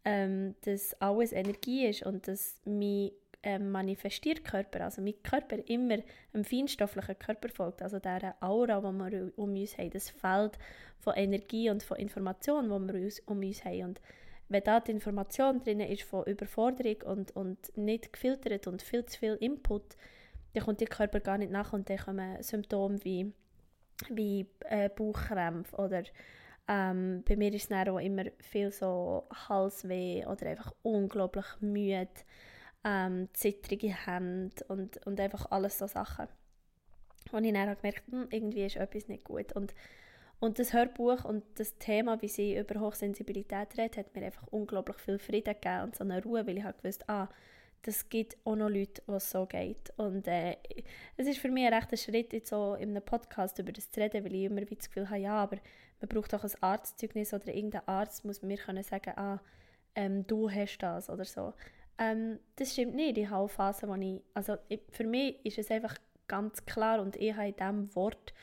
ähm, 0.04 0.54
dass 0.62 0.94
alles 1.00 1.32
Energie 1.32 1.86
ist 1.86 2.04
und 2.04 2.28
dass 2.28 2.60
mein 2.64 3.10
ähm, 3.44 3.70
manifestiert 3.70 4.44
Körper, 4.44 4.84
also 4.84 5.02
mein 5.02 5.22
Körper 5.22 5.58
immer 5.68 5.98
einem 6.32 6.44
feinstofflichen 6.44 7.18
Körper 7.18 7.48
folgt, 7.48 7.82
also 7.82 7.98
der 7.98 8.34
Aura, 8.40 8.80
die 8.80 8.98
wir 8.98 9.32
um 9.38 9.54
uns 9.54 9.78
haben, 9.78 9.90
das 9.90 10.10
Feld 10.10 10.58
von 10.98 11.14
Energie 11.14 11.70
und 11.70 11.82
von 11.82 11.98
Information, 11.98 12.64
die 12.64 12.70
wir 12.70 13.10
um 13.26 13.38
uns 13.38 13.64
haben. 13.64 13.84
Und 13.84 14.00
wenn 14.48 14.64
da 14.64 14.80
die 14.80 14.92
Information 14.92 15.60
drin 15.60 15.80
ist 15.80 16.02
von 16.02 16.24
Überforderung 16.24 17.02
und, 17.02 17.36
und 17.36 17.76
nicht 17.76 18.12
gefiltert 18.12 18.66
und 18.66 18.82
viel 18.82 19.04
zu 19.04 19.18
viel 19.18 19.34
Input, 19.34 19.96
dann 20.54 20.64
kommt 20.64 20.80
der 20.80 20.88
Körper 20.88 21.20
gar 21.20 21.38
nicht 21.38 21.52
nach 21.52 21.72
und 21.72 21.88
dann 21.90 21.98
kommen 21.98 22.42
Symptome 22.42 22.98
wie 23.04 23.32
wie 24.08 24.46
äh, 24.68 24.88
Bauchkrämpfe 24.88 25.76
oder 25.76 26.02
ähm, 26.66 27.22
bei 27.28 27.36
mir 27.36 27.52
ist 27.52 27.70
es 27.70 27.88
auch 27.88 27.98
immer 27.98 28.24
viel 28.40 28.70
so 28.70 29.28
Halsweh 29.48 30.24
oder 30.26 30.46
einfach 30.46 30.72
unglaublich 30.82 31.44
müde, 31.60 32.08
ähm, 32.84 33.28
zittrige 33.32 34.06
Hände 34.06 34.64
und, 34.68 35.04
und 35.06 35.18
einfach 35.18 35.50
alles 35.50 35.78
so 35.78 35.86
Sachen. 35.86 36.28
Und 37.32 37.44
ich 37.44 37.52
dann 37.52 37.76
gemerkt, 37.76 38.02
hm, 38.10 38.28
irgendwie 38.30 38.66
ist 38.66 38.76
etwas 38.76 39.08
nicht 39.08 39.24
gut. 39.24 39.52
Und, 39.54 39.74
und 40.40 40.58
das 40.58 40.72
Hörbuch 40.72 41.24
und 41.24 41.42
das 41.56 41.78
Thema, 41.78 42.20
wie 42.22 42.28
sie 42.28 42.56
über 42.56 42.80
Hochsensibilität 42.80 43.78
redet, 43.78 43.96
hat 43.96 44.14
mir 44.14 44.26
einfach 44.26 44.46
unglaublich 44.48 44.98
viel 44.98 45.18
Frieden 45.18 45.54
gegeben 45.54 45.84
und 45.84 45.96
so 45.96 46.04
eine 46.04 46.22
Ruhe, 46.22 46.46
weil 46.46 46.58
ich 46.58 46.64
habe 46.64 46.76
gewusst, 46.80 47.08
ah, 47.08 47.28
das 47.82 48.08
gibt 48.08 48.36
auch 48.44 48.56
noch 48.56 48.68
Leute, 48.68 49.02
wo 49.06 49.16
es 49.16 49.30
so 49.30 49.46
geht. 49.46 49.92
Und 49.96 50.26
äh, 50.26 50.56
es 51.16 51.26
ist 51.26 51.38
für 51.38 51.50
mich 51.50 51.66
ein 51.66 51.74
rechter 51.74 51.96
Schritt, 51.96 52.32
jetzt 52.32 52.48
so 52.48 52.74
in 52.74 52.90
einem 52.90 53.02
Podcast 53.02 53.58
über 53.58 53.72
das 53.72 53.90
zu 53.90 54.00
reden, 54.00 54.24
weil 54.24 54.34
ich 54.34 54.44
immer 54.44 54.62
das 54.62 54.88
Gefühl 54.88 55.08
habe, 55.08 55.20
ja, 55.20 55.34
aber 55.34 55.58
man 56.00 56.08
braucht 56.08 56.34
auch 56.34 56.44
ein 56.44 56.52
Arztzeugnis 56.60 57.32
oder 57.34 57.54
irgendein 57.54 57.86
Arzt 57.86 58.24
muss 58.24 58.42
mir 58.42 58.56
können 58.56 58.82
sagen, 58.82 59.12
ah, 59.16 59.40
ähm, 59.94 60.26
du 60.26 60.50
hast 60.50 60.78
das 60.78 61.10
oder 61.10 61.24
so. 61.24 61.52
Ähm, 61.98 62.40
das 62.56 62.72
stimmt 62.72 62.94
nicht, 62.94 63.16
die 63.16 63.26
Phase, 63.26 63.88
wo 63.88 63.94
ich, 63.94 64.20
also 64.34 64.56
ich, 64.68 64.80
für 64.90 65.04
mich 65.04 65.44
ist 65.44 65.58
es 65.58 65.70
einfach 65.70 65.96
ganz 66.26 66.64
klar 66.66 67.00
und 67.00 67.16
ich 67.16 67.34
habe 67.34 67.48
in 67.48 67.56
diesem 67.56 67.94
Wort, 67.94 68.34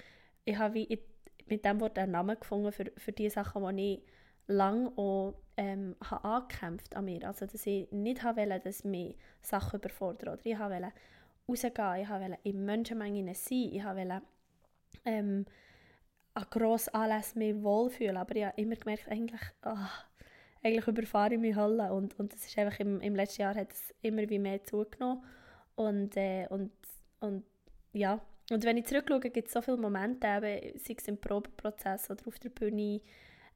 ich 0.45 0.57
habe 0.57 0.75
wie 0.75 0.99
mit 1.47 1.65
diesem 1.65 1.81
Wort 1.81 1.97
einen 1.97 2.13
Namen 2.13 2.39
gefunden 2.39 2.71
für, 2.71 2.91
für 2.97 3.11
die 3.11 3.29
Sachen, 3.29 3.75
die 3.75 3.95
ich 3.95 4.01
lange 4.47 4.89
auch 4.97 5.35
ähm, 5.57 5.95
habe 6.03 6.23
angekämpft 6.23 6.95
an 6.95 7.05
mir. 7.05 7.27
Also, 7.27 7.45
dass 7.45 7.65
ich 7.65 7.91
nicht 7.91 8.23
wollte, 8.23 8.59
dass 8.59 8.83
mich 8.83 9.15
Sachen 9.41 9.79
überfordern. 9.79 10.33
Oder 10.33 10.45
ich 10.45 10.59
wollte 10.59 10.91
rausgehen, 11.47 12.01
ich 12.01 12.09
wollte 12.09 12.39
in 12.43 12.65
Menschenmengen 12.65 13.33
sein, 13.33 13.69
ich 13.71 13.83
wollte 13.83 14.21
ähm, 15.05 15.45
an 16.33 16.45
grossen 16.49 16.93
Anlässen 16.93 17.39
mich 17.39 17.63
wohlfühlen. 17.63 18.17
Aber 18.17 18.35
ich 18.35 18.45
habe 18.45 18.61
immer 18.61 18.75
gemerkt, 18.75 19.09
eigentlich, 19.09 19.41
oh, 19.65 19.75
eigentlich 20.63 20.87
überfahre 20.87 21.33
ich 21.33 21.39
mich 21.39 21.55
alle. 21.55 21.91
Und, 21.91 22.17
und 22.19 22.33
das 22.33 22.45
ist 22.45 22.57
einfach 22.57 22.79
im, 22.79 23.01
im 23.01 23.15
letzten 23.15 23.41
Jahr 23.41 23.55
hat 23.55 23.71
es 23.71 23.93
immer 24.01 24.29
wie 24.29 24.39
mehr 24.39 24.63
zugenommen. 24.63 25.23
Und, 25.75 26.15
äh, 26.17 26.47
und, 26.49 26.71
und 27.19 27.43
ja, 27.93 28.21
und 28.51 28.65
wenn 28.65 28.77
ich 28.77 28.85
zurückschaue, 28.85 29.19
gibt 29.21 29.47
es 29.47 29.53
so 29.53 29.61
viele 29.61 29.77
Momente, 29.77 30.27
eben, 30.27 30.77
sei 30.77 30.95
es 30.97 31.07
im 31.07 31.17
Probeprozess 31.17 32.09
oder 32.09 32.27
auf 32.27 32.37
der 32.39 32.49
Bühne, 32.49 33.01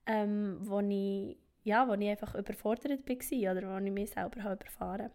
ähm, 0.05 0.57
wo, 0.61 0.79
ich, 0.79 1.37
ja, 1.63 1.87
wo 1.87 1.93
ich 1.93 2.07
einfach 2.07 2.33
überfordert 2.35 3.07
war 3.07 3.51
oder 3.51 3.73
wo 3.73 3.85
ich 3.85 3.91
mich 3.91 4.11
selber 4.11 4.43
habe 4.43 4.63
überfahren 4.63 5.11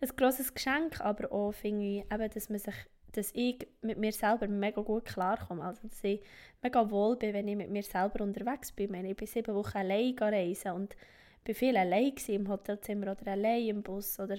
Ein 0.00 0.08
grosses 0.16 0.54
Geschenk, 0.54 1.00
aber 1.00 1.32
auch 1.32 1.52
finde 1.52 1.84
ich, 1.84 2.12
eben, 2.12 2.30
dass, 2.30 2.48
man 2.48 2.58
sich, 2.58 2.74
dass 3.12 3.32
ich 3.34 3.66
mit 3.82 3.98
mir 3.98 4.12
selber 4.12 4.48
mega 4.48 4.80
gut 4.82 5.04
klarkomme. 5.04 5.64
Also, 5.64 5.88
dass 5.88 6.04
ich 6.04 6.20
mega 6.62 6.90
wohl 6.90 7.16
bin, 7.16 7.34
wenn 7.34 7.48
ich 7.48 7.56
mit 7.56 7.70
mir 7.70 7.82
selber 7.82 8.22
unterwegs 8.22 8.72
bin. 8.72 8.86
Ich, 8.86 8.90
meine, 8.90 9.10
ich 9.10 9.16
bin 9.16 9.26
sieben 9.26 9.54
Wochen 9.54 9.78
allein 9.78 10.14
reisen 10.18 10.72
und 10.72 10.96
bin 11.44 11.54
viel 11.54 11.76
allein 11.76 12.12
im 12.28 12.48
Hotelzimmer 12.48 13.12
oder 13.12 13.32
allein 13.32 13.66
im 13.66 13.82
Bus 13.82 14.18
oder 14.20 14.36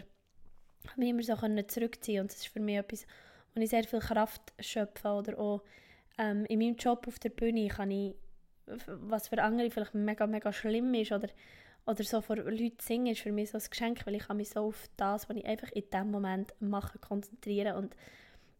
mich 0.95 1.09
immer 1.09 1.23
so 1.23 1.35
zurückziehen 1.67 2.21
und 2.21 2.31
das 2.31 2.39
ist 2.39 2.47
für 2.47 2.59
mich 2.59 2.77
etwas, 2.77 3.05
wo 3.53 3.61
ich 3.61 3.69
sehr 3.69 3.83
viel 3.83 3.99
Kraft 3.99 4.41
schöpfe 4.59 5.09
oder 5.09 5.37
auch 5.39 5.61
ähm, 6.17 6.45
in 6.45 6.59
meinem 6.59 6.75
Job 6.75 7.07
auf 7.07 7.19
der 7.19 7.29
Bühne 7.29 7.67
kann 7.67 7.91
ich 7.91 8.15
was 8.87 9.27
für 9.27 9.41
andere 9.41 9.71
vielleicht 9.71 9.95
mega, 9.95 10.27
mega 10.27 10.53
schlimm 10.53 10.93
ist 10.93 11.11
oder, 11.11 11.29
oder 11.85 12.03
so 12.03 12.21
vor 12.21 12.37
Leuten 12.37 12.79
singen, 12.79 13.13
ist 13.13 13.21
für 13.21 13.31
mich 13.31 13.51
so 13.51 13.57
ein 13.57 13.63
Geschenk, 13.69 14.05
weil 14.05 14.15
ich 14.15 14.27
kann 14.27 14.37
mich 14.37 14.49
so 14.49 14.61
auf 14.61 14.89
das, 14.97 15.29
was 15.29 15.37
ich 15.37 15.45
einfach 15.45 15.71
in 15.71 15.89
dem 15.91 16.11
Moment 16.11 16.53
mache, 16.59 16.99
konzentrieren 16.99 17.77
und 17.77 17.95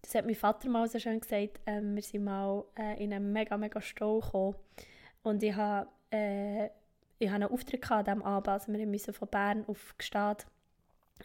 das 0.02 0.16
hat 0.16 0.26
mein 0.26 0.36
Vater 0.36 0.70
mal 0.70 0.88
so 0.88 1.00
schön 1.00 1.20
gesagt, 1.20 1.60
ähm, 1.66 1.96
wir 1.96 2.02
sind 2.02 2.24
mal 2.24 2.64
äh, 2.78 3.04
in 3.04 3.14
einen 3.14 3.32
mega, 3.32 3.58
mega 3.58 3.82
Stau 3.82 4.20
gekommen. 4.20 4.56
Und 5.24 5.44
ich 5.44 5.56
habe 5.56 5.90
äh, 6.12 6.70
hatte 7.22 7.36
einen 7.36 7.52
Auftritt 7.52 7.92
an 7.92 8.06
diesem 8.06 8.24
Abend, 8.24 8.48
also 8.48 8.72
wir 8.72 8.88
mussten 8.88 9.14
von 9.14 9.28
Bern 9.28 9.66
auf 9.68 9.96
Gstaad 9.98 10.46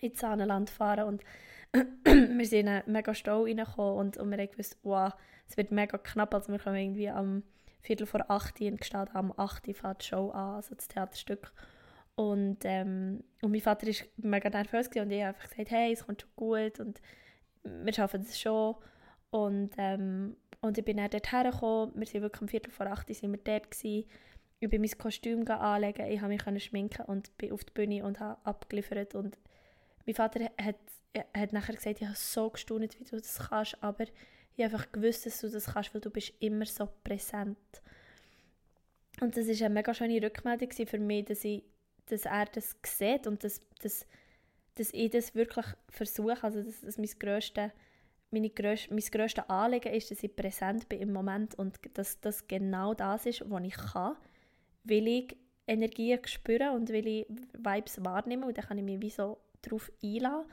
ins 0.01 0.19
Sahnenland 0.21 0.71
fahren 0.71 1.05
und 1.05 1.25
wir 2.05 2.47
sind 2.47 2.61
in 2.61 2.69
einen 2.69 2.93
mega 2.93 3.15
Stau 3.15 3.45
reingekommen 3.45 3.99
und, 3.99 4.17
und 4.17 4.31
wir 4.31 4.39
haben 4.39 4.51
gewusst, 4.51 4.77
wow, 4.83 5.13
es 5.49 5.57
wird 5.57 5.71
mega 5.71 5.99
knapp, 5.99 6.35
also 6.35 6.53
wir 6.53 6.59
kommen 6.59 6.77
irgendwie 6.77 7.09
am 7.09 7.43
Viertel 7.81 8.07
vor 8.07 8.25
acht 8.29 8.61
in 8.61 8.79
Gstaad 8.79 9.15
am 9.15 9.33
8 9.37 9.77
fährt 9.77 10.03
die 10.03 10.07
Show 10.07 10.31
an, 10.31 10.57
also 10.57 10.75
das 10.75 10.89
Theaterstück. 10.89 11.53
Und, 12.17 12.59
ähm, 12.65 13.23
und 13.43 13.51
mein 13.51 13.61
Vater 13.61 13.87
war 13.87 13.95
mega 14.17 14.49
nervös 14.49 14.89
und 14.89 15.11
ich 15.11 15.23
habe 15.23 15.37
einfach 15.37 15.51
gesagt, 15.51 15.71
hey, 15.71 15.93
es 15.93 16.07
kommt 16.07 16.23
schon 16.23 16.31
gut 16.35 16.81
und 16.81 17.01
wir 17.65 17.93
schaffen 17.93 18.23
das 18.23 18.39
schon. 18.39 18.77
Und, 19.31 19.71
ähm, 19.79 20.37
und 20.61 20.79
ich 20.79 20.85
bin 20.85 20.99
dann 20.99 21.11
dort 21.11 21.33
hergekommen, 21.33 21.93
wir 21.97 22.07
sind 22.07 22.23
wirklich 22.23 22.43
um 22.43 22.49
Viertel 22.49 22.71
vor 22.71 22.87
acht 22.87 23.13
sind 23.13 23.33
wir 23.33 23.41
dort 23.43 23.71
gewesen. 23.71 24.09
Ich 24.61 24.71
bin 24.71 24.81
mein 24.81 24.91
Kostüm 24.97 25.47
anlegen, 25.49 26.07
ich 26.07 26.21
konnte 26.21 26.53
mich 26.53 26.65
schminken 26.65 27.05
und 27.07 27.37
bin 27.37 27.53
auf 27.53 27.65
die 27.65 27.73
Bühne 27.73 28.05
und 28.05 28.21
habe 28.21 28.39
abgeliefert. 28.47 29.15
Und 29.15 29.37
mein 30.07 30.15
Vater 30.15 30.49
hat, 30.61 30.77
hat 31.37 31.53
nachher 31.53 31.75
gesagt, 31.75 32.01
ich 32.01 32.07
habe 32.07 32.17
so 32.17 32.51
gestaunt, 32.51 32.99
wie 32.99 33.05
du 33.05 33.17
das 33.17 33.49
kannst, 33.51 33.83
aber 33.83 34.05
ich 34.57 34.65
habe 34.65 34.75
einfach 34.75 34.93
gewusst, 34.93 35.27
dass 35.27 35.41
du 35.41 35.51
das 35.51 35.67
kannst, 35.67 35.93
weil 35.93 36.01
du 36.01 36.11
bist 36.11 36.33
immer 36.41 36.65
so 36.65 36.89
präsent. 37.03 37.59
Und 39.21 39.37
das 39.37 39.47
war 39.47 39.67
eine 39.67 39.75
mega 39.75 39.95
schöne 39.95 40.23
Rückmeldung 40.23 40.71
für 40.71 40.99
mich, 40.99 41.25
dass, 41.27 41.45
ich, 41.45 41.63
dass 42.07 42.25
er 42.25 42.47
das 42.47 42.77
sieht 42.87 43.27
und 43.27 43.43
dass, 43.45 43.61
dass, 43.81 44.07
dass 44.77 44.93
ich 44.93 45.11
das 45.11 45.35
wirklich 45.35 45.67
versuche. 45.89 46.43
Also, 46.43 46.63
dass, 46.63 46.81
dass 46.81 46.99
mein 46.99 47.11
grösstes 47.19 47.71
meine 48.35 48.51
grösste, 48.51 48.93
mein 48.93 49.05
grösstes 49.05 49.49
Anliegen 49.49 49.93
ist, 49.93 50.11
dass 50.11 50.23
ich 50.23 50.35
präsent 50.35 50.89
bin 50.89 51.01
im 51.01 51.13
Moment 51.13 51.55
und 51.55 51.79
dass 51.97 52.21
das 52.21 52.47
genau 52.49 52.93
das 52.93 53.27
ist, 53.27 53.49
was 53.49 53.63
ich 53.65 53.77
kann, 53.77 54.17
weil 54.83 55.07
ich 55.07 55.37
Energien 55.67 56.19
spüre 56.27 56.73
und 56.73 56.93
weil 56.93 57.07
ich 57.07 57.27
Vibes 57.57 58.05
wahrnehme 58.05 58.47
und 58.47 58.59
dann 58.59 58.65
kann 58.67 58.79
ich 58.79 58.85
mich 58.85 59.01
wie 59.01 59.11
so 59.11 59.39
darauf 59.63 59.91
einladen 60.03 60.47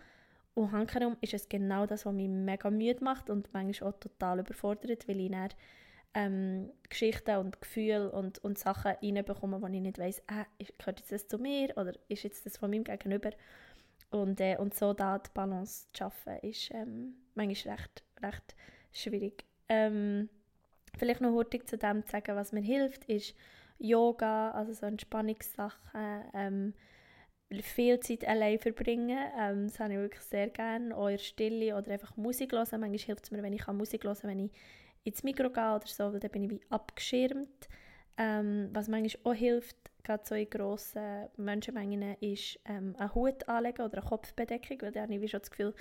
und 0.54 0.72
hankerum 0.72 1.18
ist 1.22 1.34
es 1.34 1.50
genau 1.50 1.86
das, 1.86 2.06
was 2.06 2.14
mich 2.14 2.30
mega 2.30 2.70
müde 2.70 3.04
macht 3.04 3.30
und 3.30 3.52
manchmal 3.54 3.92
auch 3.92 4.00
total 4.00 4.40
überfordert, 4.40 5.08
weil 5.08 5.20
ich 5.20 5.32
dann 5.32 5.50
ähm, 6.14 6.72
Geschichten 6.90 7.38
und 7.38 7.62
Gefühle 7.62 8.12
und, 8.12 8.40
und 8.40 8.60
Sachen 8.60 8.92
reinbekomme, 9.02 9.62
wo 9.62 9.68
ich 9.68 9.82
nicht 9.82 9.98
weiss, 9.98 10.20
äh, 10.28 10.66
gehört 10.78 11.00
jetzt 11.00 11.12
das 11.12 11.28
zu 11.28 11.38
mir 11.38 11.76
oder 11.78 11.94
ist 12.10 12.24
jetzt 12.24 12.46
das 12.46 12.58
von 12.58 12.70
meinem 12.70 12.84
Gegenüber? 12.84 13.32
Und, 14.12 14.40
äh, 14.42 14.58
und 14.58 14.74
so 14.74 14.94
da 14.94 15.20
die 15.20 15.30
Balance 15.34 15.88
zu 15.92 15.98
schaffen, 15.98 16.38
ist 16.42 16.70
ähm, 16.74 17.16
manchmal 17.34 17.76
recht, 17.76 18.04
recht 18.22 18.56
schwierig. 18.92 19.46
Ähm, 19.70 20.30
Vielleicht 20.98 21.22
noch 21.22 21.32
hurtig 21.32 21.68
zu 21.68 21.78
dem 21.78 22.06
zu 22.06 22.12
sagen, 22.12 22.36
was 22.36 22.52
mir 22.52 22.62
hilft, 22.62 23.06
ist 23.06 23.36
Yoga, 23.80 24.52
also 24.52 24.74
so 24.74 24.86
Entspannungssachen, 24.86 26.24
ähm, 26.34 26.74
viel 27.62 28.00
Zeit 28.00 28.28
allein 28.28 28.60
verbringen. 28.60 29.18
Ähm, 29.38 29.68
das 29.68 29.80
habe 29.80 29.94
ich 29.94 30.00
wirklich 30.00 30.22
sehr 30.22 30.50
gerne. 30.50 30.96
In 31.12 31.20
Stille 31.20 31.76
oder 31.76 31.92
einfach 31.92 32.16
Musik 32.18 32.52
hören. 32.52 32.68
Manchmal 32.72 32.98
hilft 32.98 33.26
es 33.26 33.32
mir, 33.32 33.42
wenn 33.42 33.54
ich 33.54 33.66
Musik 33.68 34.04
hören 34.04 34.18
kann, 34.18 34.30
wenn 34.30 34.46
ich 34.46 34.52
ins 35.04 35.24
Mikro 35.24 35.50
gehe 35.50 35.76
oder 35.76 35.88
so, 35.88 36.14
weil 36.14 36.20
dann 36.20 36.32
bin 36.32 36.44
ich 36.44 36.50
wie 36.52 36.62
abgeschirmt. 36.70 37.68
Ähm, 38.18 38.70
was 38.74 38.88
manchmal 38.88 39.34
auch 39.34 39.38
hilft, 39.38 39.78
gerade 40.04 40.24
so 40.26 40.36
in 40.36 40.50
grossen 40.50 41.28
Menschenmengen, 41.38 42.16
ist 42.20 42.60
ähm, 42.66 42.96
einen 42.98 43.16
Hut 43.16 43.48
anlegen 43.48 43.84
oder 43.84 44.00
eine 44.00 44.08
Kopfbedeckung, 44.08 44.82
weil 44.82 44.92
dann 44.92 45.12
habe 45.12 45.26
ich 45.26 45.32
schon 45.32 45.40
das 45.40 45.52
Gefühl, 45.52 45.74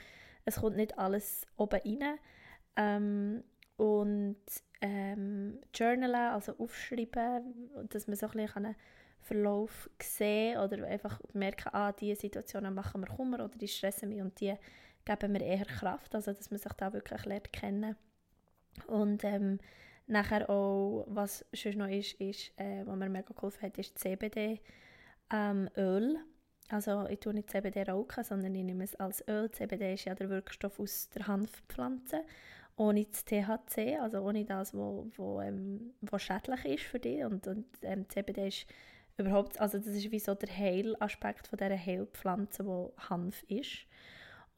es 0.45 0.57
kommt 0.57 0.77
nicht 0.77 0.99
alles 0.99 1.47
oben 1.57 1.81
rein. 1.85 2.19
Ähm, 2.77 3.45
und 3.77 4.37
ähm, 4.81 5.59
journalen, 5.75 6.15
also 6.15 6.57
aufschreiben, 6.59 7.71
dass 7.89 8.07
man 8.07 8.17
so 8.17 8.27
ein 8.27 8.33
bisschen 8.33 8.65
einen 8.67 8.77
Verlauf 9.21 9.91
sehen 10.03 10.59
oder 10.59 10.87
einfach 10.87 11.21
merken, 11.33 11.71
ah, 11.73 11.93
diese 11.93 12.21
Situationen 12.21 12.75
machen 12.75 13.01
mir 13.01 13.07
Kummer 13.07 13.45
oder 13.45 13.57
die 13.57 13.69
stressen 13.69 14.09
mich 14.09 14.21
und 14.21 14.39
die 14.41 14.55
geben 15.05 15.33
mir 15.33 15.43
eher 15.43 15.65
Kraft, 15.65 16.15
also 16.15 16.33
dass 16.33 16.51
man 16.51 16.59
sich 16.59 16.73
da 16.73 16.93
wirklich 16.93 17.25
lernt 17.25 17.53
kennen. 17.53 17.97
Und 18.87 19.25
ähm, 19.25 19.59
nachher 20.11 20.49
auch, 20.51 21.05
was 21.09 21.45
schon 21.53 21.79
noch 21.79 21.89
ist, 21.89 22.15
ist 22.15 22.53
äh, 22.57 22.87
was 22.87 22.97
mir 22.97 23.09
mega 23.09 23.33
geholfen 23.35 23.63
hat, 23.63 23.79
ist 23.79 23.99
CBD 23.99 24.61
ähm. 25.33 25.69
Also 26.73 27.09
ich 27.09 27.19
tue 27.19 27.35
nicht 27.35 27.51
CBD 27.51 27.83
rauchen, 27.83 28.23
sondern 28.23 28.55
ich 28.55 28.63
nehme 28.63 28.85
es 28.85 28.95
als 28.95 29.27
Öl. 29.27 29.51
CBD 29.51 29.95
ist 29.95 30.05
ja 30.05 30.15
der 30.15 30.31
Wirkstoff 30.31 30.79
aus 30.79 31.09
der 31.09 31.27
Hanfpflanze 31.27 32.23
ohne 32.81 33.05
das 33.05 33.25
THC, 33.27 33.99
also 34.01 34.21
ohne 34.21 34.45
das, 34.47 34.73
wo, 34.73 35.07
wo, 35.17 35.41
ähm, 35.43 35.93
wo 36.01 36.17
schädlich 36.19 36.65
ist 36.65 36.85
für 36.85 36.99
dich. 36.99 37.23
Und, 37.25 37.47
und 37.47 37.67
ähm, 37.83 38.09
CBD 38.09 38.49
ist 38.49 38.67
überhaupt, 39.19 39.61
also 39.61 39.77
das 39.77 39.89
ist 39.89 40.11
wie 40.11 40.19
so 40.19 40.35
der 40.35 40.49
Heilaspekt 40.49 41.47
von 41.47 41.59
dieser 41.59 41.77
Heilpflanze, 41.77 42.65
wo 42.65 42.95
Hanf 43.11 43.43
ist. 43.49 43.87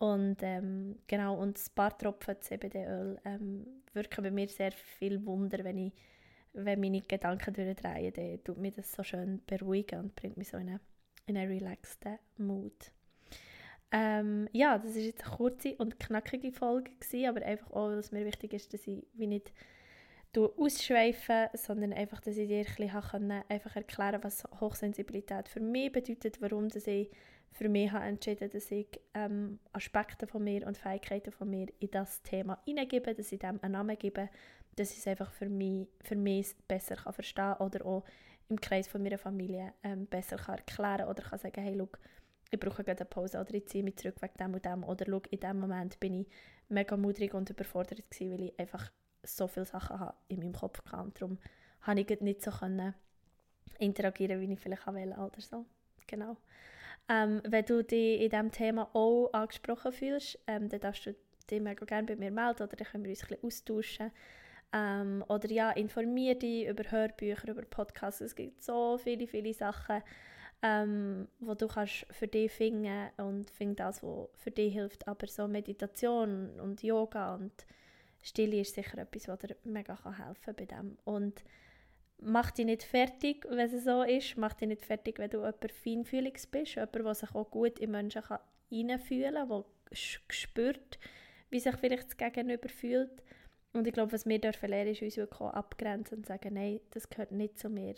Und 0.02 0.38
ähm, 0.42 0.96
genau, 1.06 1.36
und 1.40 1.56
ein 1.56 1.74
paar 1.76 1.96
Tropfen 1.96 2.34
CBD-Öl 2.40 3.20
ähm, 3.24 3.64
wirken 3.92 4.24
bei 4.24 4.32
mir 4.32 4.48
sehr 4.48 4.72
viel 4.72 5.24
Wunder, 5.24 5.62
wenn 5.62 5.78
ich 5.78 5.92
wenn 6.54 6.80
meine 6.80 7.02
Gedanken 7.02 7.54
durchdrehen, 7.54 8.12
dann 8.12 8.42
tut 8.42 8.58
mir 8.58 8.72
das 8.72 8.90
so 8.90 9.04
schön 9.04 9.40
beruhigen 9.46 10.00
und 10.00 10.16
bringt 10.16 10.36
mich 10.36 10.48
so 10.48 10.56
in 10.56 10.70
einen, 10.70 10.80
in 11.26 11.36
einen 11.36 11.52
relaxten 11.52 12.18
Mood. 12.36 12.90
Ähm, 13.92 14.48
ja, 14.50 14.76
das 14.76 14.96
ist 14.96 15.04
jetzt 15.04 15.24
eine 15.24 15.36
kurze 15.36 15.76
und 15.76 16.00
knackige 16.00 16.50
Folge 16.50 16.90
gewesen, 16.98 17.28
aber 17.28 17.46
einfach 17.46 17.70
auch, 17.70 17.90
was 17.90 18.10
mir 18.10 18.26
wichtig 18.26 18.54
ist, 18.54 18.74
dass 18.74 18.84
ich 18.88 19.06
wie 19.12 19.28
nicht 19.28 19.52
ausschweife, 20.36 21.48
sondern 21.54 21.92
einfach, 21.92 22.20
dass 22.20 22.36
ich 22.38 22.48
dir 22.48 22.66
ein 22.66 22.88
bisschen 22.88 23.44
einfach 23.48 23.76
erklären 23.76 24.24
was 24.24 24.42
Hochsensibilität 24.60 25.48
für 25.48 25.60
mich 25.60 25.92
bedeutet, 25.92 26.40
warum 26.40 26.70
dass 26.70 26.88
ich 26.88 27.08
für 27.52 27.68
mich 27.68 27.92
habe 27.92 28.06
entschieden 28.06 28.50
dass 28.50 28.70
ich 28.70 28.88
ähm, 29.14 29.58
Aspekte 29.72 30.26
von 30.26 30.42
mir 30.42 30.66
und 30.66 30.78
Fähigkeiten 30.78 31.32
von 31.32 31.50
mir 31.50 31.68
in 31.78 31.90
das 31.90 32.22
Thema 32.22 32.58
hineingebe, 32.64 33.14
dass 33.14 33.30
ich 33.30 33.38
dem 33.38 33.58
einen 33.62 33.72
Namen 33.72 33.98
gebe, 33.98 34.28
dass 34.76 34.92
ich 34.92 34.98
es 34.98 35.06
einfach 35.06 35.30
für 35.30 35.48
mich, 35.48 35.86
für 36.02 36.16
mich 36.16 36.56
besser 36.66 36.96
kann 36.96 37.12
verstehen 37.12 37.54
oder 37.58 37.84
auch 37.84 38.04
im 38.48 38.60
Kreis 38.60 38.88
von 38.88 39.02
meiner 39.02 39.18
Familie 39.18 39.72
ähm, 39.82 40.06
besser 40.06 40.36
kann 40.36 40.56
erklären 40.56 41.08
oder 41.08 41.22
kann 41.22 41.38
sagen, 41.38 41.62
hey, 41.62 41.74
look, 41.74 41.98
ich 42.50 42.60
brauche 42.60 42.86
eine 42.86 43.04
Pause 43.04 43.40
oder 43.40 43.54
ich 43.54 43.66
ziehe 43.66 43.84
mich 43.84 43.96
zurück 43.96 44.16
wegen 44.20 44.36
dem 44.38 44.54
und 44.54 44.64
dem 44.64 44.84
oder 44.84 45.06
schau, 45.08 45.22
in 45.30 45.40
dem 45.40 45.60
Moment 45.60 46.00
bin 46.00 46.20
ich 46.20 46.26
mega 46.68 46.96
mutig 46.96 47.34
und 47.34 47.48
überfordert 47.48 48.10
gewesen, 48.10 48.32
weil 48.32 48.48
ich 48.48 48.58
einfach 48.58 48.90
so 49.22 49.46
viele 49.46 49.66
Sachen 49.66 50.00
habe 50.00 50.14
in 50.28 50.40
meinem 50.40 50.52
Kopf 50.52 50.82
hatte 50.86 51.02
und 51.02 51.20
darum 51.20 51.38
konnte 51.84 52.14
ich 52.14 52.20
nicht 52.20 52.42
so 52.42 52.50
interagieren, 53.78 54.40
wie 54.40 54.52
ich 54.52 54.60
vielleicht 54.60 54.86
wollte 54.86 55.18
oder 55.18 55.40
so. 55.40 55.64
Genau. 56.06 56.36
Ähm, 57.08 57.42
wenn 57.44 57.64
du 57.64 57.82
dich 57.82 58.20
in 58.22 58.30
diesem 58.30 58.50
Thema 58.50 58.88
auch 58.94 59.30
angesprochen 59.32 59.92
fühlst, 59.92 60.38
ähm, 60.46 60.68
dann 60.68 60.80
darfst 60.80 61.06
du 61.06 61.14
dich 61.50 61.60
mega 61.60 61.84
gerne 61.84 62.06
bei 62.06 62.16
mir 62.16 62.30
melden 62.30 62.62
oder 62.62 62.76
dann 62.76 62.86
können 62.86 63.04
wir 63.04 63.10
uns 63.10 63.22
ein 63.22 63.28
bisschen 63.28 63.44
austauschen. 63.44 64.12
Ähm, 64.72 65.24
oder 65.28 65.50
ja, 65.50 65.70
informiere 65.72 66.36
dich 66.36 66.66
über 66.66 66.90
Hörbücher, 66.90 67.48
über 67.48 67.62
Podcasts. 67.62 68.20
Es 68.20 68.34
gibt 68.34 68.62
so 68.62 68.98
viele, 68.98 69.26
viele 69.26 69.52
Sachen, 69.52 70.02
ähm, 70.62 71.28
wo 71.40 71.54
du 71.54 71.66
kannst 71.66 72.06
für 72.10 72.28
dich 72.28 72.52
finden 72.52 73.10
und 73.18 73.50
find 73.50 73.80
das, 73.80 74.02
was 74.02 74.28
für 74.36 74.50
dich 74.50 74.72
hilft. 74.72 75.06
Aber 75.08 75.26
so 75.26 75.46
Meditation 75.46 76.58
und 76.60 76.82
Yoga 76.82 77.34
und 77.34 77.52
Stille 78.22 78.60
ist 78.60 78.74
sicher 78.74 78.98
etwas, 78.98 79.28
was 79.28 79.40
dir 79.40 79.56
mega 79.64 79.96
kann 79.96 80.24
helfen 80.24 80.54
bei 80.56 80.64
dem. 80.64 80.96
Und 81.04 81.44
mach 82.24 82.50
dich 82.50 82.66
nicht 82.66 82.82
fertig, 82.82 83.46
wenn 83.48 83.72
es 83.72 83.84
so 83.84 84.02
ist. 84.02 84.36
Mach 84.36 84.54
dich 84.54 84.68
nicht 84.68 84.84
fertig, 84.84 85.18
wenn 85.18 85.30
du 85.30 85.38
jemand 85.38 85.72
feinfühlig 85.72 86.38
bist. 86.50 86.74
Jemand, 86.74 86.94
der 86.94 87.14
sich 87.14 87.34
auch 87.34 87.50
gut 87.50 87.78
in 87.78 87.90
Menschen 87.90 88.22
kann 88.22 88.38
kann, 88.70 89.32
der 89.32 89.64
spürt, 89.92 90.98
wie 91.50 91.60
sich 91.60 91.76
vielleicht 91.76 92.06
das 92.06 92.16
Gegenüber 92.16 92.68
fühlt. 92.68 93.22
Und 93.72 93.86
ich 93.86 93.92
glaube, 93.92 94.12
was 94.12 94.26
wir 94.26 94.38
dürfen 94.38 94.68
lernen, 94.68 94.92
ist 94.92 95.02
uns 95.02 95.16
wirklich 95.16 95.40
auch 95.40 95.52
abgrenzen 95.52 96.18
und 96.18 96.26
sagen, 96.26 96.54
nein, 96.54 96.80
das 96.90 97.08
gehört 97.08 97.32
nicht 97.32 97.58
zu 97.58 97.68
mir 97.68 97.94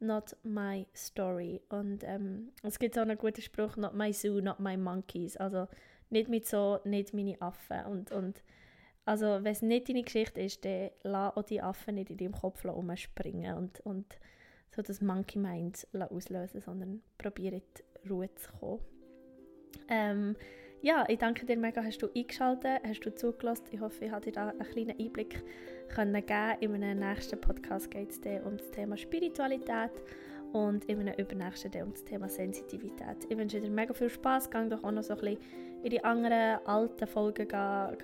not 0.00 0.36
my 0.42 0.86
story. 0.94 1.60
Und 1.68 2.02
ähm, 2.04 2.52
es 2.62 2.78
gibt 2.78 2.94
so 2.94 3.00
einen 3.00 3.18
guten 3.18 3.42
Spruch, 3.42 3.76
not 3.76 3.94
my 3.94 4.12
zoo, 4.12 4.40
not 4.40 4.60
my 4.60 4.76
monkeys. 4.76 5.36
Also 5.36 5.68
nicht 6.10 6.28
mit 6.28 6.46
so, 6.46 6.80
nicht 6.84 7.14
meine 7.14 7.40
Affen. 7.40 7.84
Und, 7.86 8.12
und 8.12 8.42
also 9.06 9.26
wenn 9.26 9.52
es 9.52 9.62
nicht 9.62 9.88
deine 9.88 10.02
Geschichte 10.02 10.40
ist, 10.40 10.64
dann 10.64 10.90
lass 11.04 11.36
auch 11.36 11.44
die 11.44 11.62
Affen 11.62 11.94
nicht 11.94 12.10
in 12.10 12.16
deinem 12.18 12.32
Kopf 12.32 12.64
umspringen 12.64 13.56
und, 13.56 13.80
und 13.80 14.18
so 14.74 14.82
das 14.82 15.00
Monkey 15.00 15.38
Mind 15.38 15.86
auslösen, 15.92 16.60
sondern 16.60 17.02
probiere 17.16 17.56
in 17.56 18.10
Ruhe 18.10 18.34
zu 18.34 18.52
kommen. 18.52 18.80
Ähm, 19.88 20.36
ja, 20.82 21.04
ich 21.08 21.18
danke 21.18 21.46
dir 21.46 21.56
mega, 21.56 21.82
hast 21.82 22.02
du 22.02 22.08
eingeschaltet, 22.14 22.80
hast 22.84 23.00
du 23.00 23.14
zugelassen. 23.14 23.66
Ich 23.70 23.80
hoffe, 23.80 24.04
ich 24.04 24.10
habe 24.10 24.24
dir 24.24 24.32
da 24.32 24.48
einen 24.48 24.58
kleinen 24.60 24.98
Einblick 24.98 25.42
können 25.88 26.26
geben. 26.26 26.74
In 26.74 26.84
einem 26.84 27.00
nächsten 27.00 27.40
Podcast 27.40 27.90
geht 27.90 28.10
es 28.10 28.18
um 28.44 28.56
das 28.56 28.70
Thema 28.72 28.96
Spiritualität 28.96 29.92
und 30.56 30.86
in 30.86 31.00
einem 31.00 31.14
übernächsten 31.18 31.82
um 31.82 31.92
das 31.92 32.02
Thema 32.04 32.28
Sensitivität. 32.30 33.26
Ich 33.28 33.36
wünsche 33.36 33.60
dir 33.60 33.70
mega 33.70 33.92
viel 33.92 34.08
Spaß. 34.08 34.50
Gang 34.50 34.70
doch 34.70 34.82
auch 34.82 34.90
noch 34.90 35.02
so 35.02 35.12
ein 35.12 35.20
bisschen 35.20 35.38
in 35.82 35.90
die 35.90 36.02
anderen 36.02 36.64
alten 36.64 37.06
Folgen 37.06 37.46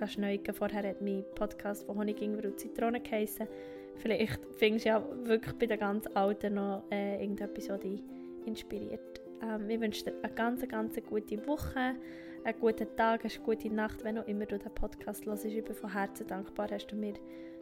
schneiden. 0.07 0.53
Vorher 0.53 0.87
hat 0.87 1.01
mein 1.01 1.25
Podcast 1.33 1.83
von 1.85 1.97
Honig, 1.97 2.21
Ingwer 2.21 2.45
und 2.45 2.59
Zitrone 2.59 2.99
geheissen. 2.99 3.47
Vielleicht 3.95 4.39
findest 4.57 4.85
du 4.85 4.89
ja 4.89 5.03
wirklich 5.23 5.55
bei 5.55 5.65
den 5.65 5.79
ganz 5.79 6.05
Alten 6.13 6.53
noch 6.53 6.83
äh, 6.91 7.21
irgendetwas, 7.21 7.69
was 7.69 7.79
dich 7.79 8.03
inspiriert. 8.45 9.21
Ähm, 9.41 9.67
ich 9.69 9.79
wünsche 9.79 10.05
dir 10.05 10.13
eine 10.21 10.33
ganz, 10.33 10.67
ganz 10.67 10.95
gute 11.09 11.47
Woche, 11.47 11.95
einen 12.43 12.59
guten 12.59 12.95
Tag, 12.95 13.25
eine 13.25 13.43
gute 13.43 13.73
Nacht, 13.73 14.03
wenn 14.03 14.19
auch 14.19 14.27
immer 14.27 14.45
du 14.45 14.59
den 14.59 14.73
Podcast 14.75 15.25
hörst. 15.25 15.45
Ich 15.45 15.63
bin 15.63 15.73
von 15.73 15.91
Herzen 15.91 16.27
dankbar, 16.27 16.67
hast 16.69 16.87
du 16.87 16.95
mir 16.95 17.13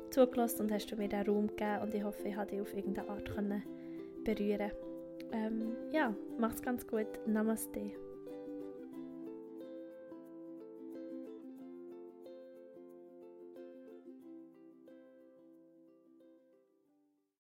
zugelassen 0.10 0.64
und 0.64 0.72
hast 0.72 0.92
du 0.92 0.98
mir 0.98 1.08
den 1.08 1.26
Raum 1.26 1.48
gegeben 1.48 1.82
und 1.84 1.94
ich 1.94 2.04
hoffe, 2.04 2.28
ich 2.28 2.36
konnte 2.36 2.56
dich 2.56 2.62
auf 2.62 2.74
irgendeine 2.74 3.10
Art 3.10 3.34
können 3.34 3.64
berühren. 4.24 4.72
Ähm, 5.32 5.76
ja, 5.92 6.14
mach's 6.38 6.62
ganz 6.62 6.86
gut. 6.86 7.08
Namaste. 7.26 7.92